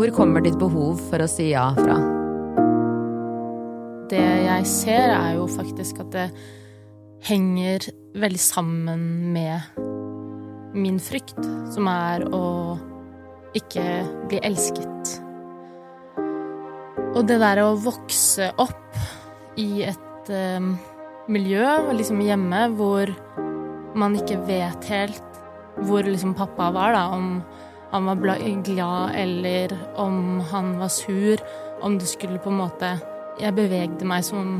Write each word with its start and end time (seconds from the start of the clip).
Hvor 0.00 0.08
kommer 0.16 0.40
ditt 0.40 0.54
behov 0.56 0.96
for 1.10 1.20
å 1.20 1.26
si 1.28 1.50
ja 1.50 1.66
fra? 1.76 1.98
Det 4.08 4.22
jeg 4.46 4.62
ser, 4.70 5.12
er 5.12 5.34
jo 5.36 5.42
faktisk 5.44 6.00
at 6.00 6.14
det 6.14 6.24
henger 7.28 7.84
veldig 8.16 8.40
sammen 8.40 9.04
med 9.34 9.76
min 10.72 10.96
frykt, 11.04 11.44
som 11.76 11.92
er 11.92 12.24
å 12.32 12.40
ikke 13.60 13.84
bli 14.32 14.40
elsket. 14.48 15.12
Og 17.12 17.20
det 17.28 17.36
der 17.44 17.60
å 17.66 17.76
vokse 17.84 18.54
opp 18.56 18.96
i 19.60 19.84
et 19.84 20.32
um, 20.32 20.78
miljø, 21.28 21.66
liksom 21.92 22.24
hjemme, 22.24 22.70
hvor 22.80 23.12
man 23.92 24.16
ikke 24.16 24.40
vet 24.48 24.94
helt 24.96 25.42
hvor 25.84 26.08
liksom 26.08 26.32
pappa 26.40 26.72
var, 26.72 26.96
da, 26.96 27.10
om 27.20 27.42
han 27.90 28.06
var 28.06 28.14
glad 28.62 29.14
eller 29.14 29.78
om 29.96 30.40
han 30.40 30.78
var 30.78 30.88
sur, 30.88 31.40
om 31.80 31.98
det 31.98 32.06
skulle 32.06 32.38
på 32.38 32.50
en 32.50 32.60
måte 32.60 32.98
Jeg 33.40 33.54
bevegde 33.56 34.04
meg 34.04 34.24
som 34.24 34.58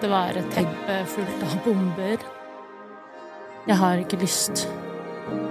det 0.00 0.08
var 0.10 0.34
et 0.34 0.48
teppe 0.50 0.96
fullt 1.06 1.42
av 1.44 1.58
bomber. 1.64 2.22
Jeg 3.68 3.76
har 3.76 4.00
ikke 4.00 4.18
lyst 4.18 4.64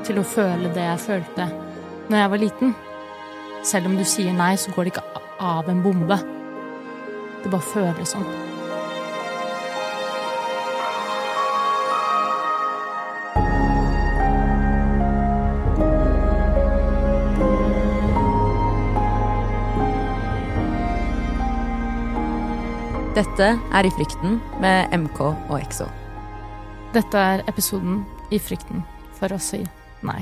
til 0.03 0.19
å 0.19 0.25
føle 0.25 0.73
det 0.73 0.83
jeg 0.83 1.03
følte 1.05 1.47
når 2.09 2.17
jeg 2.17 2.33
var 2.33 2.43
liten. 2.43 2.75
Selv 3.63 3.87
om 3.87 3.95
du 3.95 4.03
sier 4.03 4.35
nei, 4.35 4.55
så 4.57 4.73
går 4.75 4.89
det 4.89 4.95
ikke 4.95 5.23
av 5.39 5.69
en 5.69 5.83
bombe. 5.85 6.19
Det 7.43 7.51
bare 7.53 7.71
føles 7.71 8.15
sånn. 8.17 8.48
Dette 23.19 23.47
er 23.75 23.83
I 23.83 23.89
frykten 23.91 24.37
med 24.63 24.93
MK 24.95 25.17
og 25.19 25.55
EXO. 25.57 25.89
Dette 26.93 27.19
er 27.19 27.41
episoden 27.51 27.97
I 28.31 28.37
frykten 28.39 28.85
for 29.17 29.33
å 29.35 29.39
si 29.43 29.59
nei. 30.07 30.21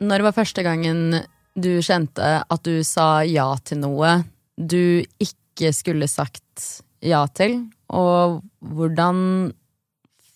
Når 0.00 0.24
var 0.24 0.36
første 0.38 0.64
gangen 0.64 1.18
du 1.52 1.68
kjente 1.84 2.30
at 2.40 2.64
du 2.64 2.80
sa 2.88 3.20
ja 3.28 3.50
til 3.68 3.82
noe 3.84 4.16
du 4.56 5.04
ikke 5.20 5.74
skulle 5.76 6.08
sagt 6.08 6.64
ja 7.04 7.26
til, 7.36 7.66
og 7.92 8.40
hvordan 8.64 9.52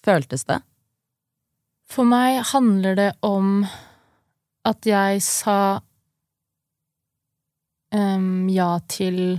føltes 0.05 0.45
det? 0.45 0.61
For 1.89 2.05
meg 2.05 2.43
handler 2.53 2.99
det 3.07 3.13
om 3.25 3.63
at 4.69 4.85
jeg 4.85 5.25
sa 5.25 5.79
um, 7.95 8.49
ja 8.53 8.79
til 8.91 9.39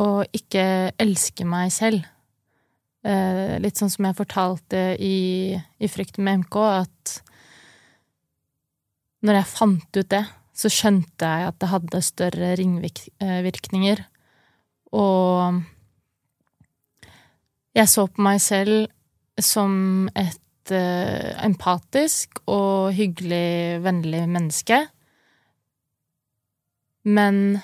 å 0.00 0.08
ikke 0.34 0.92
elske 1.00 1.46
meg 1.46 1.72
selv. 1.74 2.06
Uh, 3.04 3.60
litt 3.60 3.78
sånn 3.78 3.92
som 3.92 4.08
jeg 4.08 4.16
fortalte 4.18 4.82
i, 4.96 5.54
i 5.54 5.90
Frykten 5.92 6.24
med 6.24 6.44
MK, 6.44 6.56
at 6.84 7.18
når 9.24 9.40
jeg 9.40 9.52
fant 9.52 10.00
ut 10.00 10.10
det, 10.12 10.24
så 10.54 10.70
skjønte 10.70 11.28
jeg 11.28 11.48
at 11.50 11.60
det 11.60 11.70
hadde 11.72 12.00
større 12.04 12.50
ringvirkninger. 12.60 14.02
Og 14.94 15.62
jeg 17.74 17.90
så 17.90 18.06
på 18.06 18.22
meg 18.22 18.38
selv 18.42 18.86
som 19.42 20.06
et 20.14 20.70
uh, 20.70 21.30
empatisk 21.42 22.38
og 22.46 22.92
hyggelig, 22.94 23.82
vennlig 23.82 24.22
menneske 24.30 24.84
men 27.04 27.60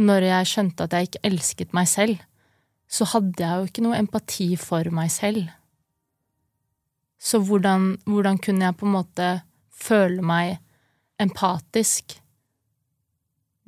når 0.00 0.26
jeg 0.26 0.50
skjønte 0.50 0.86
at 0.86 0.96
jeg 0.96 1.08
ikke 1.08 1.26
elsket 1.28 1.74
meg 1.76 1.88
selv, 1.90 2.18
så 2.90 3.06
hadde 3.12 3.40
jeg 3.40 3.60
jo 3.60 3.68
ikke 3.68 3.84
noe 3.84 3.98
empati 3.98 4.48
for 4.60 4.88
meg 4.94 5.12
selv. 5.12 5.46
Så 7.20 7.40
hvordan, 7.40 7.94
hvordan 8.04 8.38
kunne 8.42 8.66
jeg 8.66 8.76
på 8.80 8.88
en 8.88 8.96
måte 8.96 9.28
føle 9.72 10.24
meg 10.24 10.58
empatisk 11.22 12.18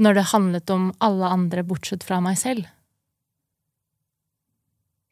når 0.03 0.19
det 0.19 0.31
handlet 0.32 0.72
om 0.75 0.91
alle 1.00 1.31
andre 1.32 1.64
bortsett 1.64 2.04
fra 2.04 2.19
meg 2.25 2.36
selv? 2.41 2.66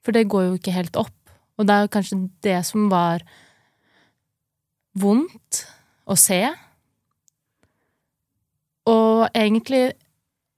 For 0.05 0.13
det 0.13 0.29
går 0.29 0.51
jo 0.51 0.59
ikke 0.59 0.75
helt 0.77 0.99
opp, 1.01 1.17
og 1.57 1.65
det 1.65 1.75
er 1.75 1.87
jo 1.87 1.95
kanskje 1.95 2.19
det 2.45 2.59
som 2.69 2.91
var 2.93 3.25
vondt 5.01 5.65
å 6.05 6.17
se 6.21 6.43
og 8.91 9.29
egentlig 9.33 9.93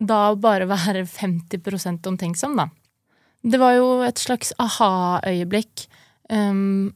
da 0.02 0.34
bare 0.36 0.68
være 0.68 1.06
50% 1.08 2.08
omtenksom, 2.10 2.56
da. 2.58 2.68
Det 3.46 3.60
var 3.62 3.76
jo 3.76 3.88
et 4.02 4.18
slags 4.18 4.50
aha-øyeblikk 4.58 5.86
um, 6.34 6.90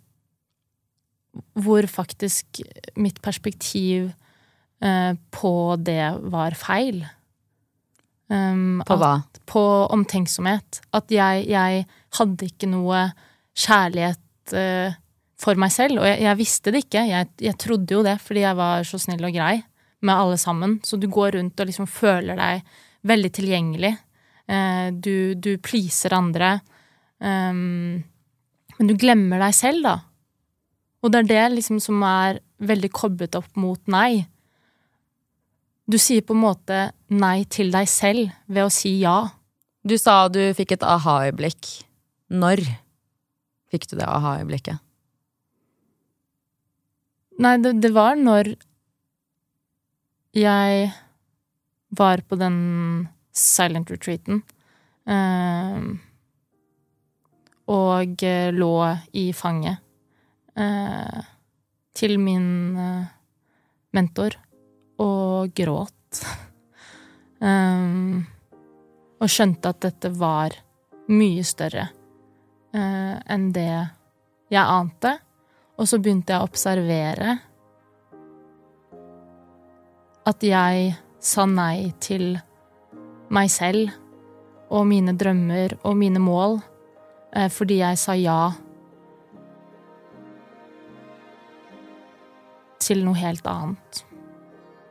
hvor 1.54 1.86
faktisk 1.86 2.60
mitt 2.98 3.20
perspektiv 3.22 4.10
uh, 4.82 5.12
på 5.30 5.54
det 5.78 6.02
var 6.32 6.56
feil. 6.58 7.04
Um, 8.30 8.82
på 8.86 8.98
hva? 8.98 9.20
At, 9.22 9.41
på 9.47 9.62
omtenksomhet. 9.94 10.82
At 10.92 11.14
jeg, 11.14 11.47
jeg, 11.50 11.86
hadde 12.18 12.50
ikke 12.50 12.66
noe 12.66 13.06
kjærlighet 13.54 14.54
uh, 14.58 14.98
for 15.38 15.54
meg 15.60 15.70
selv. 15.74 16.02
Og 16.02 16.10
jeg, 16.10 16.24
jeg 16.26 16.41
visste 16.42 16.74
det 16.74 16.84
ikke. 16.88 17.06
Jeg, 17.06 17.30
jeg, 17.47 17.58
trodde 17.62 17.94
jo 17.94 18.02
det 18.06 18.18
fordi 18.24 18.42
jeg 18.42 18.58
var 18.58 18.86
så 18.88 18.98
snill 18.98 19.30
og 19.30 19.36
grei 19.38 19.60
med 20.00 20.15
alle 20.15 20.38
sammen. 20.41 20.78
Så 20.84 20.97
du 20.97 21.09
går 21.09 21.37
rundt 21.37 21.61
og 21.61 21.69
liksom 21.69 21.88
føler 21.91 22.38
deg 22.38 22.62
veldig 23.09 23.33
tilgjengelig. 23.37 23.94
Eh, 24.50 24.87
du, 24.93 25.34
du 25.34 25.55
pleaser 25.62 26.15
andre. 26.16 26.59
Um, 27.21 28.00
men 28.78 28.89
du 28.89 28.97
glemmer 28.97 29.43
deg 29.43 29.56
selv, 29.56 29.84
da. 29.84 29.97
Og 31.00 31.12
det 31.12 31.22
er 31.22 31.31
det 31.31 31.44
liksom 31.56 31.81
som 31.83 32.03
er 32.05 32.41
veldig 32.60 32.91
koblet 32.93 33.37
opp 33.39 33.56
mot 33.60 33.81
nei. 33.93 34.27
Du 35.91 35.99
sier 35.99 36.25
på 36.25 36.37
en 36.37 36.44
måte 36.44 36.81
nei 37.12 37.43
til 37.50 37.72
deg 37.72 37.89
selv 37.91 38.33
ved 38.47 38.69
å 38.69 38.72
si 38.72 38.99
ja. 39.00 39.19
Du 39.83 39.97
sa 39.99 40.28
du 40.28 40.43
fikk 40.56 40.77
et 40.77 40.84
aha-øyeblikk. 40.87 41.71
Når 42.31 42.62
fikk 43.72 43.89
du 43.91 43.97
det 43.99 44.06
aha-øyeblikket? 44.06 44.81
Nei, 47.41 47.56
det, 47.65 47.78
det, 47.81 47.91
var 47.97 48.19
når 48.21 48.53
jeg 50.36 50.91
var 51.91 52.22
på 52.28 52.36
den 52.38 52.56
silent 53.34 53.91
retreaten 53.91 54.42
eh, 55.10 55.82
og 57.70 58.24
lå 58.54 58.74
i 59.18 59.24
fanget 59.34 59.82
eh, 60.54 61.20
til 61.94 62.18
min 62.22 62.76
eh, 62.78 63.10
mentor 63.92 64.36
og 65.02 65.54
gråt. 65.56 65.96
og 69.20 69.30
skjønte 69.32 69.70
at 69.72 69.78
dette 69.80 70.10
var 70.12 70.52
mye 71.08 71.44
større 71.47 71.86
enn 72.74 73.47
det 73.54 73.70
jeg 74.52 74.60
ante. 74.60 75.14
Og 75.80 75.88
så 75.88 75.97
begynte 76.02 76.34
jeg 76.34 76.42
å 76.42 76.48
observere 76.50 77.38
at 80.28 80.44
jeg 80.44 80.94
sa 81.20 81.47
nei 81.48 81.92
til 82.03 82.34
meg 83.32 83.50
selv 83.53 83.92
og 84.70 84.86
mine 84.88 85.14
drømmer 85.19 85.78
og 85.84 85.97
mine 85.98 86.20
mål 86.22 86.58
eh, 87.34 87.48
fordi 87.53 87.81
jeg 87.81 87.98
sa 88.00 88.16
ja 88.19 88.41
til 92.80 93.04
noe 93.04 93.18
helt 93.21 93.47
annet. 93.47 94.04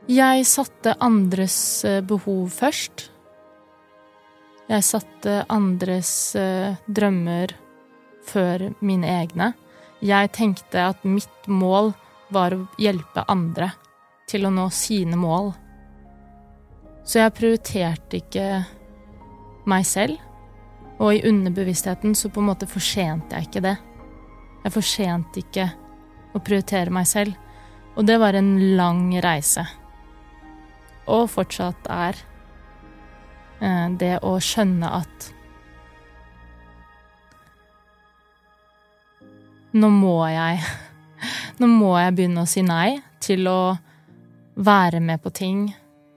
Jeg 0.10 0.46
satte 0.48 0.96
andres 1.04 1.58
eh, 1.86 2.00
behov 2.06 2.48
først. 2.54 3.10
Jeg 4.70 4.86
satte 4.86 5.42
andres 5.52 6.12
eh, 6.38 6.78
drømmer 6.88 7.54
før 8.30 8.70
mine 8.86 9.10
egne. 9.20 9.52
Jeg 10.06 10.32
tenkte 10.38 10.86
at 10.94 11.04
mitt 11.04 11.50
mål 11.50 11.92
var 12.32 12.56
å 12.56 12.66
hjelpe 12.80 13.26
andre 13.28 13.72
til 14.30 14.46
å 14.46 14.54
nå 14.54 14.68
sine 14.74 15.18
mål. 15.20 15.52
Så 17.10 17.24
jeg 17.24 17.36
prioriterte 17.38 18.20
ikke 18.22 18.48
meg 19.70 19.86
selv, 19.90 20.20
og 21.00 21.16
i 21.16 21.24
underbevisstheten 21.26 22.14
så 22.18 22.30
på 22.30 22.42
en 22.44 22.50
måte 22.52 22.68
forsente 22.70 23.38
jeg 23.38 23.50
ikke 23.50 23.66
det. 23.66 23.76
Jeg 24.66 24.76
forsente 24.76 25.42
ikke 25.42 25.70
å 26.36 26.42
prioritere 26.44 26.94
meg 26.94 27.08
selv, 27.10 27.34
og 27.96 28.06
det 28.06 28.20
var 28.22 28.38
en 28.38 28.52
lang 28.78 29.08
reise. 29.24 29.66
Og 31.10 31.26
fortsatt 31.32 31.90
er 31.90 32.20
eh, 33.64 33.88
det 33.98 34.16
å 34.22 34.38
skjønne 34.44 34.94
at 35.02 35.34
Nå 39.70 39.86
må 39.94 40.24
jeg 40.34 40.64
Nå 41.62 41.68
må 41.70 41.92
jeg 42.00 42.14
begynne 42.18 42.42
å 42.42 42.50
si 42.50 42.64
nei 42.66 43.00
til 43.22 43.46
å 43.50 43.60
være 44.60 45.00
med 45.00 45.22
på 45.24 45.32
ting, 45.32 45.70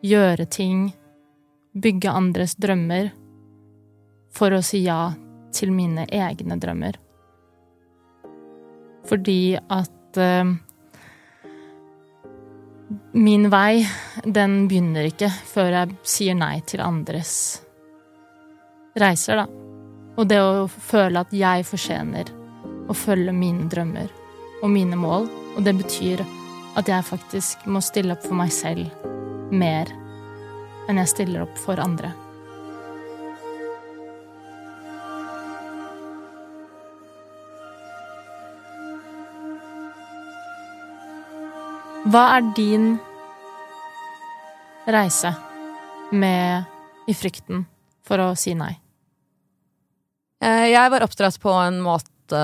gjøre 0.02 0.46
ting, 0.50 0.90
bygge 1.72 2.10
andres 2.10 2.56
drømmer, 2.58 3.12
for 4.32 4.54
å 4.56 4.62
si 4.64 4.82
ja 4.86 5.12
til 5.54 5.72
mine 5.74 6.06
egne 6.10 6.56
drømmer. 6.58 6.98
Fordi 9.06 9.56
at 9.56 10.20
uh, 10.20 10.52
Min 13.12 13.46
vei, 13.48 13.86
den 14.24 14.66
begynner 14.68 15.06
ikke 15.08 15.30
før 15.48 15.70
jeg 15.72 15.96
sier 16.04 16.36
nei 16.36 16.58
til 16.68 16.82
andres 16.84 17.32
reiser, 19.00 19.40
da. 19.40 19.46
Og 20.20 20.28
det 20.28 20.40
å 20.44 20.66
føle 20.68 21.22
at 21.24 21.32
jeg 21.32 21.64
fortjener 21.64 22.32
å 22.92 22.96
følge 22.96 23.32
mine 23.32 23.68
drømmer 23.72 24.12
og 24.60 24.68
mine 24.74 24.98
mål. 25.00 25.28
Og 25.56 25.64
det 25.64 25.72
betyr 25.78 26.20
at 26.78 26.88
jeg 26.88 27.04
faktisk 27.04 27.66
må 27.68 27.82
stille 27.84 28.14
opp 28.16 28.24
for 28.24 28.38
meg 28.38 28.52
selv 28.54 28.88
mer 29.52 29.90
enn 30.88 30.98
jeg 31.02 31.10
stiller 31.12 31.44
opp 31.44 31.58
for 31.60 31.80
andre. 31.82 32.12
Hva 42.12 42.22
er 42.36 42.48
din 42.56 42.88
reise 44.90 45.30
med 46.12 47.08
i 47.08 47.14
frykten 47.14 47.62
for 48.04 48.20
å 48.20 48.32
si 48.36 48.56
nei? 48.58 48.72
Eh, 50.42 50.72
jeg 50.72 50.90
var 50.92 51.06
oppdratt 51.06 51.38
på 51.40 51.54
en 51.62 51.78
måte 51.84 52.42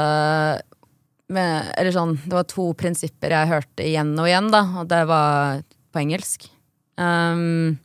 med 1.28 1.72
Eller 1.76 1.92
sånn, 1.92 2.16
det 2.24 2.32
var 2.32 2.46
to 2.48 2.70
prinsipper 2.78 3.34
jeg 3.34 3.50
hørte 3.50 3.84
igjen 3.84 4.14
og 4.16 4.30
igjen, 4.30 4.48
da, 4.52 4.62
og 4.80 4.88
det 4.88 5.02
var 5.10 5.60
på 5.92 6.00
engelsk. 6.00 6.48
Um, 6.98 7.78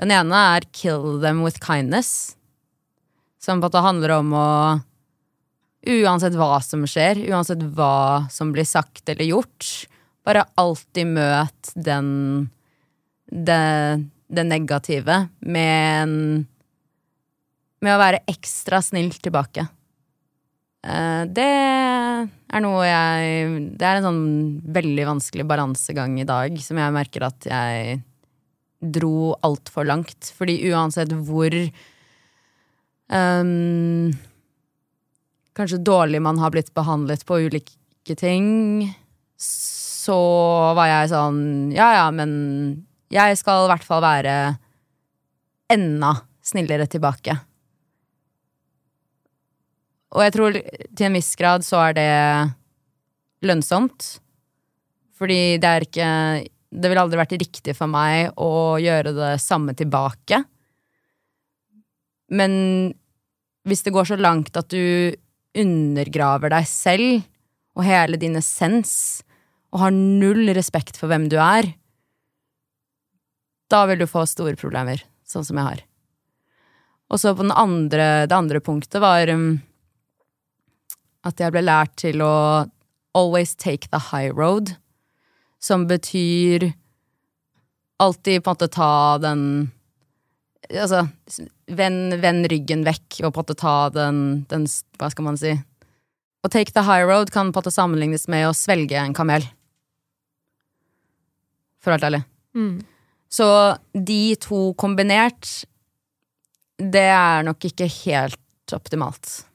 den 0.00 0.12
ene 0.12 0.42
er 0.56 0.66
'kill 0.72 1.20
them 1.20 1.42
with 1.42 1.60
kindness', 1.60 2.36
som 3.40 3.60
på 3.60 3.66
at 3.66 3.72
det 3.72 3.86
handler 3.86 4.18
om 4.20 4.32
å 4.32 4.50
Uansett 5.86 6.34
hva 6.34 6.58
som 6.66 6.82
skjer, 6.82 7.20
uansett 7.30 7.60
hva 7.76 8.26
som 8.32 8.50
blir 8.50 8.66
sagt 8.66 9.06
eller 9.06 9.28
gjort, 9.28 9.86
bare 10.26 10.42
alltid 10.58 11.12
møt 11.14 11.70
den 11.78 12.50
det, 13.30 14.02
det 14.26 14.44
negative 14.46 15.28
med 15.40 16.02
en 16.02 16.46
Med 17.84 17.92
å 17.92 18.00
være 18.00 18.24
ekstra 18.26 18.80
snill 18.82 19.12
tilbake. 19.20 19.66
Uh, 20.82 21.28
det 21.28 21.44
er 22.24 22.62
noe 22.64 22.84
jeg 22.86 23.56
Det 23.78 23.86
er 23.86 23.98
en 23.98 24.06
sånn 24.06 24.24
veldig 24.76 25.06
vanskelig 25.08 25.46
balansegang 25.48 26.18
i 26.20 26.28
dag 26.28 26.56
som 26.62 26.80
jeg 26.80 26.94
merker 26.94 27.26
at 27.28 27.48
jeg 27.48 27.98
dro 28.80 29.34
altfor 29.46 29.86
langt. 29.88 30.32
Fordi 30.36 30.58
uansett 30.70 31.12
hvor 31.26 31.54
um, 33.10 34.12
Kanskje 35.56 35.80
dårlig 35.80 36.20
man 36.20 36.38
har 36.42 36.52
blitt 36.52 36.74
behandlet 36.76 37.24
på 37.24 37.38
ulike 37.46 38.16
ting, 38.20 38.84
så 39.40 40.18
var 40.76 40.90
jeg 40.90 41.12
sånn 41.14 41.40
Ja 41.72 41.88
ja, 41.96 42.06
men 42.12 42.30
jeg 43.12 43.38
skal 43.40 43.64
i 43.64 43.70
hvert 43.70 43.86
fall 43.86 44.02
være 44.04 44.34
enda 45.72 46.12
snillere 46.46 46.86
tilbake. 46.90 47.38
Og 50.16 50.22
jeg 50.24 50.32
tror 50.32 50.56
til 50.56 51.06
en 51.06 51.16
viss 51.18 51.34
grad 51.36 51.64
så 51.66 51.82
er 51.90 51.96
det 51.96 52.12
lønnsomt. 53.46 54.16
Fordi 55.16 55.56
det 55.60 55.68
er 55.70 55.86
ikke 55.86 56.10
Det 56.76 56.90
ville 56.90 57.00
aldri 57.00 57.18
vært 57.20 57.36
riktig 57.40 57.72
for 57.78 57.88
meg 57.88 58.34
å 58.36 58.76
gjøre 58.82 59.14
det 59.16 59.28
samme 59.40 59.72
tilbake. 59.78 60.42
Men 62.28 62.52
hvis 63.66 63.84
det 63.86 63.94
går 63.94 64.08
så 64.10 64.18
langt 64.18 64.58
at 64.58 64.68
du 64.68 65.14
undergraver 65.56 66.52
deg 66.52 66.66
selv 66.68 67.22
og 67.78 67.86
hele 67.86 68.18
din 68.20 68.36
essens, 68.36 69.22
og 69.72 69.82
har 69.84 69.94
null 69.94 70.50
respekt 70.56 70.98
for 70.98 71.08
hvem 71.08 71.28
du 71.32 71.38
er, 71.40 71.70
da 73.72 73.84
vil 73.88 74.02
du 74.02 74.06
få 74.10 74.26
store 74.28 74.56
problemer, 74.58 75.00
sånn 75.26 75.46
som 75.46 75.58
jeg 75.58 75.68
har. 75.70 75.82
Og 77.12 77.22
så 77.22 77.34
på 77.38 77.46
andre, 77.50 78.26
det 78.26 78.36
andre 78.36 78.62
punktet 78.64 79.02
var 79.02 79.30
um, 79.32 79.58
at 81.26 81.42
jeg 81.42 81.54
ble 81.54 81.64
lært 81.66 81.94
til 82.00 82.22
å 82.22 82.66
always 83.16 83.54
take 83.54 83.90
the 83.90 84.00
high 84.12 84.30
road, 84.30 84.76
som 85.58 85.86
betyr 85.90 86.72
alltid 88.02 88.44
på 88.44 88.50
en 88.50 88.54
måte 88.54 88.68
ta 88.72 88.92
den 89.22 89.42
Altså, 90.66 91.04
vend, 91.70 92.16
vend 92.18 92.48
ryggen 92.50 92.80
vekk 92.82 93.20
og 93.20 93.28
på 93.30 93.38
en 93.38 93.44
måte 93.44 93.54
ta 93.54 93.74
den, 93.94 94.16
den 94.50 94.64
Hva 94.98 95.12
skal 95.12 95.26
man 95.28 95.38
si? 95.38 95.52
Å 96.42 96.50
take 96.50 96.74
the 96.74 96.82
high 96.82 97.06
road 97.06 97.30
kan 97.30 97.52
på 97.52 97.60
en 97.60 97.62
måte 97.62 97.70
sammenlignes 97.70 98.26
med 98.26 98.48
å 98.48 98.54
svelge 98.56 98.98
en 98.98 99.14
kamel. 99.14 99.46
For 101.78 101.92
å 101.92 101.94
være 101.94 102.10
ærlig. 102.10 102.22
Mm. 102.58 102.80
Så 103.30 103.46
de 103.94 104.20
to 104.42 104.72
kombinert, 104.74 105.52
det 106.82 107.08
er 107.14 107.46
nok 107.46 107.70
ikke 107.70 107.86
helt 108.02 108.74
optimalt. 108.74 109.45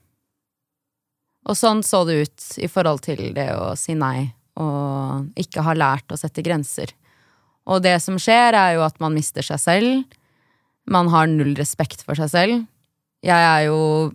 Og 1.49 1.57
sånn 1.57 1.81
så 1.85 2.03
det 2.05 2.17
ut 2.21 2.47
i 2.61 2.69
forhold 2.69 3.01
til 3.05 3.31
det 3.35 3.49
å 3.57 3.71
si 3.79 3.95
nei 3.97 4.29
og 4.61 5.39
ikke 5.39 5.63
ha 5.65 5.73
lært 5.77 6.11
å 6.11 6.19
sette 6.19 6.43
grenser. 6.45 6.91
Og 7.69 7.81
det 7.85 7.97
som 8.03 8.17
skjer, 8.19 8.57
er 8.57 8.75
jo 8.77 8.85
at 8.85 8.97
man 9.01 9.15
mister 9.15 9.45
seg 9.45 9.61
selv. 9.61 10.17
Man 10.89 11.09
har 11.13 11.29
null 11.29 11.53
respekt 11.57 12.03
for 12.05 12.17
seg 12.19 12.31
selv. 12.33 12.65
Jeg 13.25 13.37
er 13.37 13.67
jo, 13.67 14.11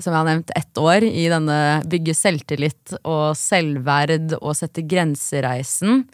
som 0.00 0.12
jeg 0.12 0.18
har 0.18 0.28
nevnt, 0.28 0.52
ett 0.56 0.80
år 0.80 1.06
i 1.08 1.26
denne 1.32 1.58
bygge 1.88 2.14
selvtillit 2.16 2.94
og 3.02 3.32
selvverd 3.38 4.36
og 4.38 4.52
sette 4.56 4.84
grensereisen. 4.88 6.04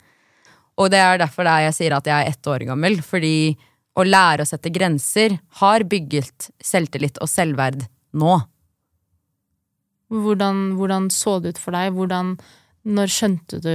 Og 0.78 0.90
det 0.90 1.02
er 1.02 1.20
derfor 1.22 1.46
det 1.46 1.54
er 1.54 1.68
jeg 1.68 1.78
sier 1.78 1.96
at 1.98 2.10
jeg 2.10 2.14
er 2.14 2.34
ett 2.34 2.50
år 2.50 2.66
gammel, 2.70 2.98
fordi 3.02 3.54
å 3.94 4.06
lære 4.06 4.42
å 4.42 4.48
sette 4.48 4.72
grenser 4.74 5.36
har 5.60 5.84
bygget 5.86 6.50
selvtillit 6.62 7.20
og 7.22 7.30
selvverd 7.30 7.84
nå. 8.18 8.40
Hvordan, 10.12 10.74
hvordan, 10.78 11.08
så 11.10 11.38
det 11.40 11.54
ut 11.54 11.60
for 11.62 11.76
deg? 11.76 11.94
Hvordan, 11.96 12.34
når 12.84 13.12
skjønte 13.12 13.60
du 13.64 13.74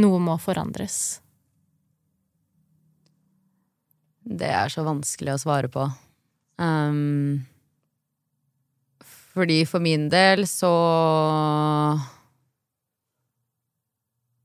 noe 0.00 0.20
må 0.22 0.36
forandres? 0.42 1.20
Det 4.20 4.50
er 4.50 4.70
så 4.70 4.84
vanskelig 4.86 5.34
å 5.34 5.42
svare 5.42 5.70
på. 5.72 5.86
Um, 6.60 7.40
fordi 9.32 9.62
for 9.66 9.82
min 9.82 10.08
del 10.12 10.44
så 10.50 10.72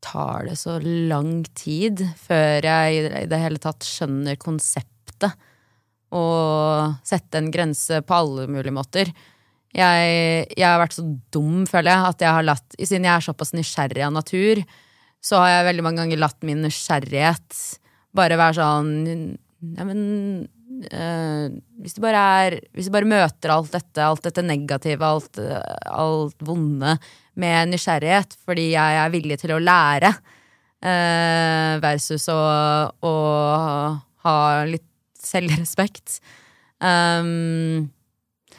tar 0.06 0.46
det 0.48 0.56
så 0.62 0.78
lang 0.80 1.44
tid 1.58 2.06
før 2.22 2.66
jeg 2.70 3.06
i 3.10 3.30
det 3.30 3.42
hele 3.42 3.62
tatt 3.62 3.86
skjønner 3.86 4.38
konseptet. 4.42 5.34
Og 6.16 6.96
sette 7.04 7.42
en 7.42 7.52
grense 7.52 8.00
på 8.06 8.20
alle 8.22 8.46
mulige 8.48 8.76
måter. 8.76 9.10
Jeg, 9.76 10.48
jeg, 10.56 10.66
har 10.66 10.80
vært 10.80 10.96
så 10.96 11.04
dum, 11.36 11.66
føler 11.68 11.92
jeg, 11.92 12.12
at 12.14 12.24
jeg 12.24 12.32
har 12.38 12.46
latt 12.48 12.76
Siden 12.80 13.08
jeg 13.08 13.12
er 13.12 13.26
såpass 13.26 13.52
nysgjerrig 13.56 14.06
av 14.08 14.14
natur, 14.16 14.62
så 15.20 15.42
har 15.42 15.50
jeg 15.52 15.66
veldig 15.70 15.84
mange 15.84 16.04
ganger 16.04 16.22
latt 16.22 16.46
min 16.48 16.62
nysgjerrighet 16.64 17.58
bare 18.16 18.38
være 18.40 18.58
sånn 18.60 18.94
Ja, 19.76 19.88
men 19.88 20.00
øh, 20.94 21.58
hvis, 21.82 21.96
du 21.98 22.02
bare 22.04 22.24
er, 22.46 22.58
hvis 22.76 22.88
du 22.88 22.94
bare 22.96 23.10
møter 23.10 23.52
alt 23.52 23.74
dette, 23.74 24.04
alt 24.06 24.24
dette 24.28 24.46
negative, 24.46 25.04
alt, 25.04 25.40
alt 25.90 26.46
vonde, 26.46 26.96
med 27.36 27.74
nysgjerrighet, 27.74 28.38
fordi 28.48 28.70
jeg 28.72 29.00
er 29.02 29.12
villig 29.12 29.40
til 29.42 29.56
å 29.56 29.60
lære, 29.60 30.14
øh, 30.86 31.74
versus 31.84 32.30
å, 32.32 32.40
å 33.04 33.16
ha 34.24 34.38
litt 34.70 34.88
selvrespekt. 35.20 36.20
Um, 36.80 37.90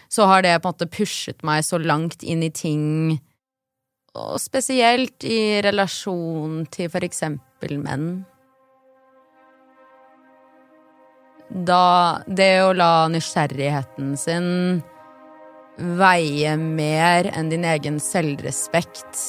så 0.09 0.27
har 0.31 0.45
det 0.45 0.57
på 0.61 0.69
en 0.69 0.75
måte 0.75 0.91
pushet 0.91 1.43
meg 1.47 1.65
så 1.67 1.81
langt 1.83 2.23
inn 2.23 2.45
i 2.47 2.53
ting, 2.55 3.17
og 4.17 4.39
spesielt 4.41 5.27
i 5.29 5.61
relasjon 5.65 6.65
til 6.73 6.91
for 6.93 7.05
eksempel 7.05 7.77
menn. 7.83 8.09
Da 11.47 12.23
Det 12.27 12.53
å 12.65 12.73
la 12.75 13.07
nysgjerrigheten 13.13 14.17
sin 14.19 14.49
veie 15.77 16.57
mer 16.57 17.29
enn 17.37 17.53
din 17.53 17.67
egen 17.69 18.01
selvrespekt, 18.03 19.21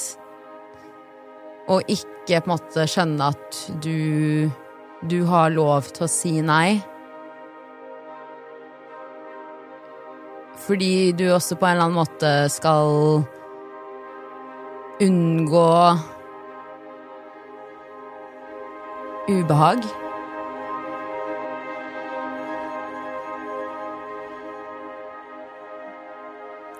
og 1.68 1.84
ikke 1.92 2.40
på 2.40 2.48
en 2.48 2.54
måte 2.56 2.88
skjønne 2.90 3.28
at 3.36 3.60
du 3.84 4.48
du 5.06 5.24
har 5.30 5.52
lov 5.54 5.92
til 5.94 6.08
å 6.08 6.10
si 6.10 6.32
nei. 6.42 6.80
Fordi 10.68 11.12
du 11.16 11.30
også 11.32 11.56
på 11.56 11.66
en 11.66 11.78
eller 11.78 11.86
annen 11.88 11.96
måte 11.96 12.30
skal 12.52 13.24
unngå 15.00 15.70
ubehag. 19.32 19.86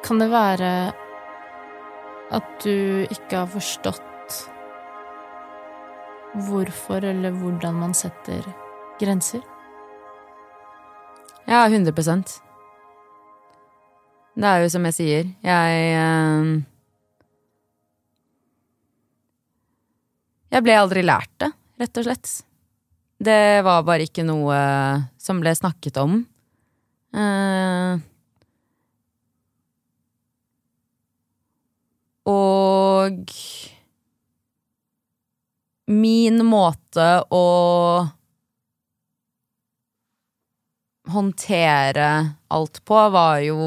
Kan 0.04 0.20
det 0.20 0.28
være 0.32 0.72
at 2.36 2.50
du 2.64 3.08
ikke 3.08 3.38
har 3.38 3.48
forstått 3.52 4.36
hvorfor 6.48 7.08
eller 7.08 7.32
hvordan 7.40 7.80
man 7.80 7.96
setter 7.96 8.44
grenser? 9.00 9.40
Ja, 11.48 11.64
100 11.68 12.47
Det 14.38 14.46
er 14.46 14.62
jo 14.62 14.70
som 14.70 14.84
jeg 14.86 14.94
sier, 14.94 15.30
jeg 15.42 15.86
eh, 15.98 16.50
Jeg 20.48 20.64
ble 20.64 20.76
aldri 20.80 21.02
lært 21.04 21.34
det, 21.42 21.50
rett 21.82 21.98
og 22.00 22.06
slett. 22.06 22.30
Det 23.18 23.64
var 23.66 23.82
bare 23.86 24.06
ikke 24.06 24.24
noe 24.24 24.58
som 25.20 25.42
ble 25.42 25.52
snakket 25.58 25.98
om. 26.00 26.22
Eh, 27.18 27.98
og 32.32 33.34
min 35.88 36.46
måte 36.46 37.10
å 37.34 37.46
håndtere 41.08 42.10
alt 42.48 42.84
på 42.86 43.02
var 43.18 43.42
jo 43.44 43.58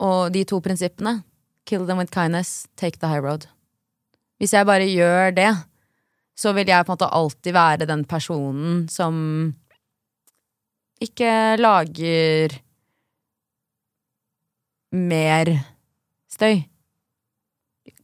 Og 0.00 0.32
de 0.32 0.44
to 0.48 0.60
prinsippene. 0.64 1.20
Kill 1.68 1.86
them 1.86 2.00
with 2.00 2.10
kindness, 2.10 2.66
take 2.76 2.98
the 2.98 3.08
high 3.08 3.22
road. 3.22 3.46
Hvis 4.40 4.54
jeg 4.56 4.66
bare 4.66 4.88
gjør 4.88 5.34
det, 5.36 5.50
så 6.40 6.54
vil 6.56 6.70
jeg 6.72 6.86
på 6.86 6.92
en 6.92 6.96
måte 6.96 7.12
alltid 7.12 7.54
være 7.54 7.88
den 7.88 8.06
personen 8.08 8.86
som 8.88 9.14
ikke 11.00 11.60
lager 11.60 12.56
mer 14.96 15.52
støy. 16.32 16.64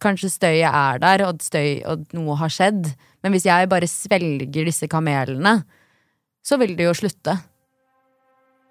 Kanskje 0.03 0.31
støyet 0.33 0.69
er 0.69 1.01
der, 1.01 1.25
og, 1.27 1.41
støy, 1.45 1.81
og 1.89 2.05
noe 2.17 2.37
har 2.41 2.53
skjedd, 2.53 2.91
men 3.25 3.33
hvis 3.33 3.49
jeg 3.49 3.71
bare 3.73 3.89
svelger 3.89 4.69
disse 4.69 4.89
kamelene, 4.93 5.59
så 6.45 6.61
vil 6.61 6.77
det 6.77 6.89
jo 6.89 6.97
slutte. 6.97 7.39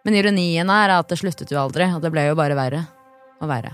Men 0.05 0.17
ironien 0.19 0.69
er 0.69 0.93
at 0.99 1.09
det 1.09 1.17
sluttet 1.19 1.51
jo 1.51 1.59
aldri, 1.63 1.89
og 1.89 2.05
det 2.05 2.13
ble 2.13 2.27
jo 2.29 2.37
bare 2.37 2.57
verre 2.57 2.85
og 3.41 3.51
være. 3.51 3.73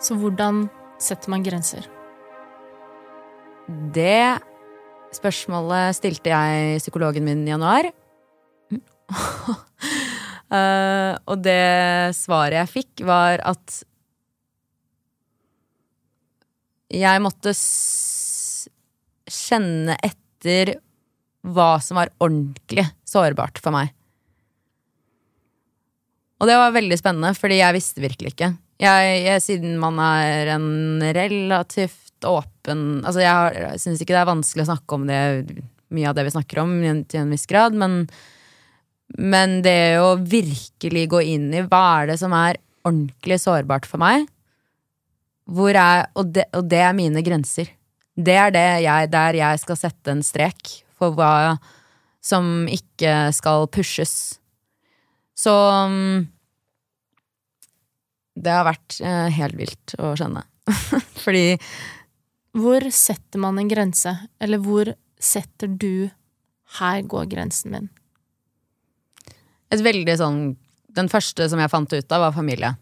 Så 0.00 0.16
hvordan 0.16 0.64
setter 1.00 1.30
man 1.32 1.42
grenser? 1.44 1.84
Det 3.94 4.40
spørsmålet 5.14 5.96
stilte 5.98 6.30
jeg 6.32 6.80
psykologen 6.80 7.24
min 7.26 7.46
i 7.46 7.50
januar. 7.52 7.84
uh, 8.72 8.78
og 11.30 11.36
det 11.44 12.14
svaret 12.16 12.56
jeg 12.62 12.72
fikk, 12.72 12.92
var 13.06 13.34
at 13.44 13.82
jeg 16.90 17.22
måtte 17.22 17.52
kjenne 19.30 19.94
etter 20.02 20.74
hva 21.46 21.78
som 21.82 22.00
var 22.00 22.12
ordentlig 22.20 22.84
sårbart 23.08 23.60
for 23.62 23.74
meg. 23.74 23.94
Og 26.40 26.48
det 26.48 26.56
var 26.56 26.72
veldig 26.72 26.96
spennende, 26.96 27.34
fordi 27.36 27.60
jeg 27.60 27.76
visste 27.76 28.02
virkelig 28.02 28.34
ikke. 28.34 28.54
Jeg, 28.80 29.08
jeg, 29.26 29.42
siden 29.44 29.76
man 29.80 29.98
er 30.00 30.54
en 30.54 31.02
relativt 31.04 32.24
åpen 32.24 33.02
Altså, 33.04 33.20
jeg, 33.20 33.60
jeg 33.60 33.80
syns 33.82 34.00
ikke 34.00 34.14
det 34.14 34.20
er 34.22 34.28
vanskelig 34.28 34.64
å 34.64 34.70
snakke 34.70 34.96
om 34.96 35.04
det, 35.08 35.20
mye 35.92 36.08
av 36.08 36.16
det 36.16 36.26
vi 36.26 36.32
snakker 36.32 36.62
om, 36.62 36.74
til 37.08 37.22
en 37.22 37.32
viss 37.32 37.46
grad, 37.48 37.76
men, 37.76 38.02
men 39.20 39.60
det 39.64 40.00
å 40.00 40.14
virkelig 40.20 41.06
gå 41.12 41.22
inn 41.34 41.48
i 41.56 41.64
hva 41.64 41.82
er 42.00 42.12
det 42.12 42.18
som 42.20 42.34
er 42.36 42.60
ordentlig 42.88 43.40
sårbart 43.42 43.88
for 43.88 44.00
meg, 44.00 44.28
er, 45.50 46.04
og, 46.14 46.30
det, 46.36 46.46
og, 46.54 46.68
det, 46.70 46.82
er 46.86 46.94
mine 46.94 47.24
grenser. 47.26 47.72
Det 48.14 48.36
er 48.38 48.52
det 48.54 48.68
jeg, 48.84 49.08
der 49.10 49.38
jeg 49.40 49.62
skal 49.64 49.80
sette 49.80 50.12
en 50.12 50.22
strek 50.24 50.76
for 51.00 51.16
hva 51.16 51.56
som 52.20 52.68
ikke 52.68 53.30
skal 53.32 53.66
pushes. 53.72 54.12
Så 55.40 55.52
um, 55.52 56.28
det 58.36 58.52
har 58.52 58.66
vært 58.68 58.98
eh, 59.04 59.28
helt 59.36 59.56
vilt 59.58 59.94
å 60.00 60.12
skjønne. 60.18 60.44
Fordi 61.24 61.56
Hvor 62.56 62.84
setter 62.94 63.42
man 63.42 63.58
en 63.60 63.70
grense? 63.70 64.12
Eller 64.42 64.60
hvor 64.62 64.92
setter 65.20 65.68
du 65.68 66.10
'her 66.78 67.02
går 67.02 67.26
grensen 67.30 67.72
min'? 67.74 67.90
Et 69.70 69.80
veldig 69.80 70.16
sånn 70.18 70.40
Den 70.90 71.08
første 71.08 71.46
som 71.48 71.60
jeg 71.62 71.70
fant 71.70 71.92
ut 71.92 72.12
av, 72.12 72.20
var 72.20 72.32
familie. 72.34 72.74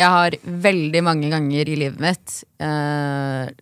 Jeg 0.00 0.10
har 0.10 0.34
veldig 0.42 1.02
mange 1.06 1.28
ganger 1.30 1.68
i 1.68 1.76
livet 1.78 2.00
mitt 2.02 2.32
eh, 2.58 3.52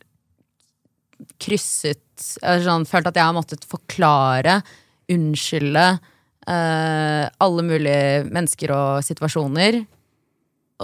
krysset 1.37 2.00
sånn, 2.22 2.87
Følt 2.88 3.08
at 3.10 3.18
jeg 3.18 3.26
har 3.26 3.37
måttet 3.37 3.66
forklare, 3.68 4.60
unnskylde 5.08 5.87
uh, 5.96 7.25
alle 7.28 7.64
mulige 7.64 8.26
mennesker 8.28 8.72
og 8.75 9.06
situasjoner 9.06 9.80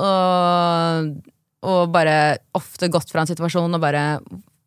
og, 0.00 1.10
og 1.64 1.92
bare 1.94 2.16
ofte 2.56 2.90
gått 2.92 3.12
fra 3.12 3.22
en 3.22 3.30
situasjon 3.30 3.76
og 3.76 3.82
bare 3.82 4.04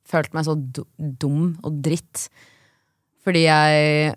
følt 0.07 0.35
meg 0.37 0.47
så 0.47 0.55
dum 0.55 1.57
og 1.65 1.81
dritt. 1.83 2.27
Fordi 3.27 3.47
jeg 3.47 4.13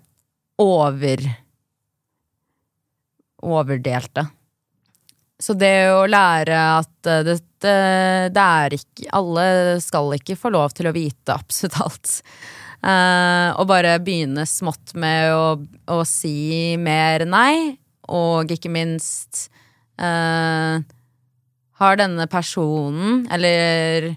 over 0.61 1.25
Overdelte. 3.41 4.21
Så 5.41 5.55
det 5.57 5.89
å 5.89 6.05
lære 6.09 6.57
at 6.77 6.91
det, 7.07 7.37
det, 7.63 7.77
det, 8.33 8.41
er 8.41 8.75
ikke 8.77 9.07
Alle 9.17 9.45
skal 9.81 10.13
ikke 10.17 10.37
få 10.37 10.51
lov 10.53 10.75
til 10.77 10.89
å 10.89 10.95
vite 10.95 11.33
absolutt 11.33 11.79
alt. 11.81 12.17
Uh, 12.81 13.53
og 13.61 13.67
bare 13.69 13.99
begynne 14.01 14.45
smått 14.49 14.95
med 14.97 15.33
å, 15.35 15.45
å, 15.93 15.99
si 16.07 16.73
mer 16.81 17.27
nei, 17.29 17.77
og 18.09 18.49
ikke 18.53 18.71
minst 18.73 19.51
uh, 20.01 20.81
har 21.81 21.99
denne 22.01 22.25
personen, 22.29 23.23
eller 23.33 24.09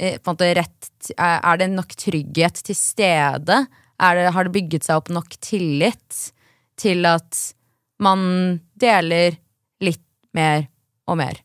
eh, 0.00 0.20
rett 0.20 1.10
Er 1.16 1.60
det 1.60 1.70
nok 1.72 1.96
trygghet 1.96 2.60
til 2.68 2.76
stede? 2.76 3.64
Det, 3.98 4.28
har 4.32 4.44
det 4.44 4.54
bygget 4.54 4.84
seg 4.84 5.00
opp 5.00 5.08
nok 5.12 5.36
tillit 5.40 6.28
til 6.78 7.08
at 7.08 7.40
man 8.04 8.60
deler 8.78 9.40
mer 10.36 10.66
og 11.08 11.20
mer? 11.20 11.40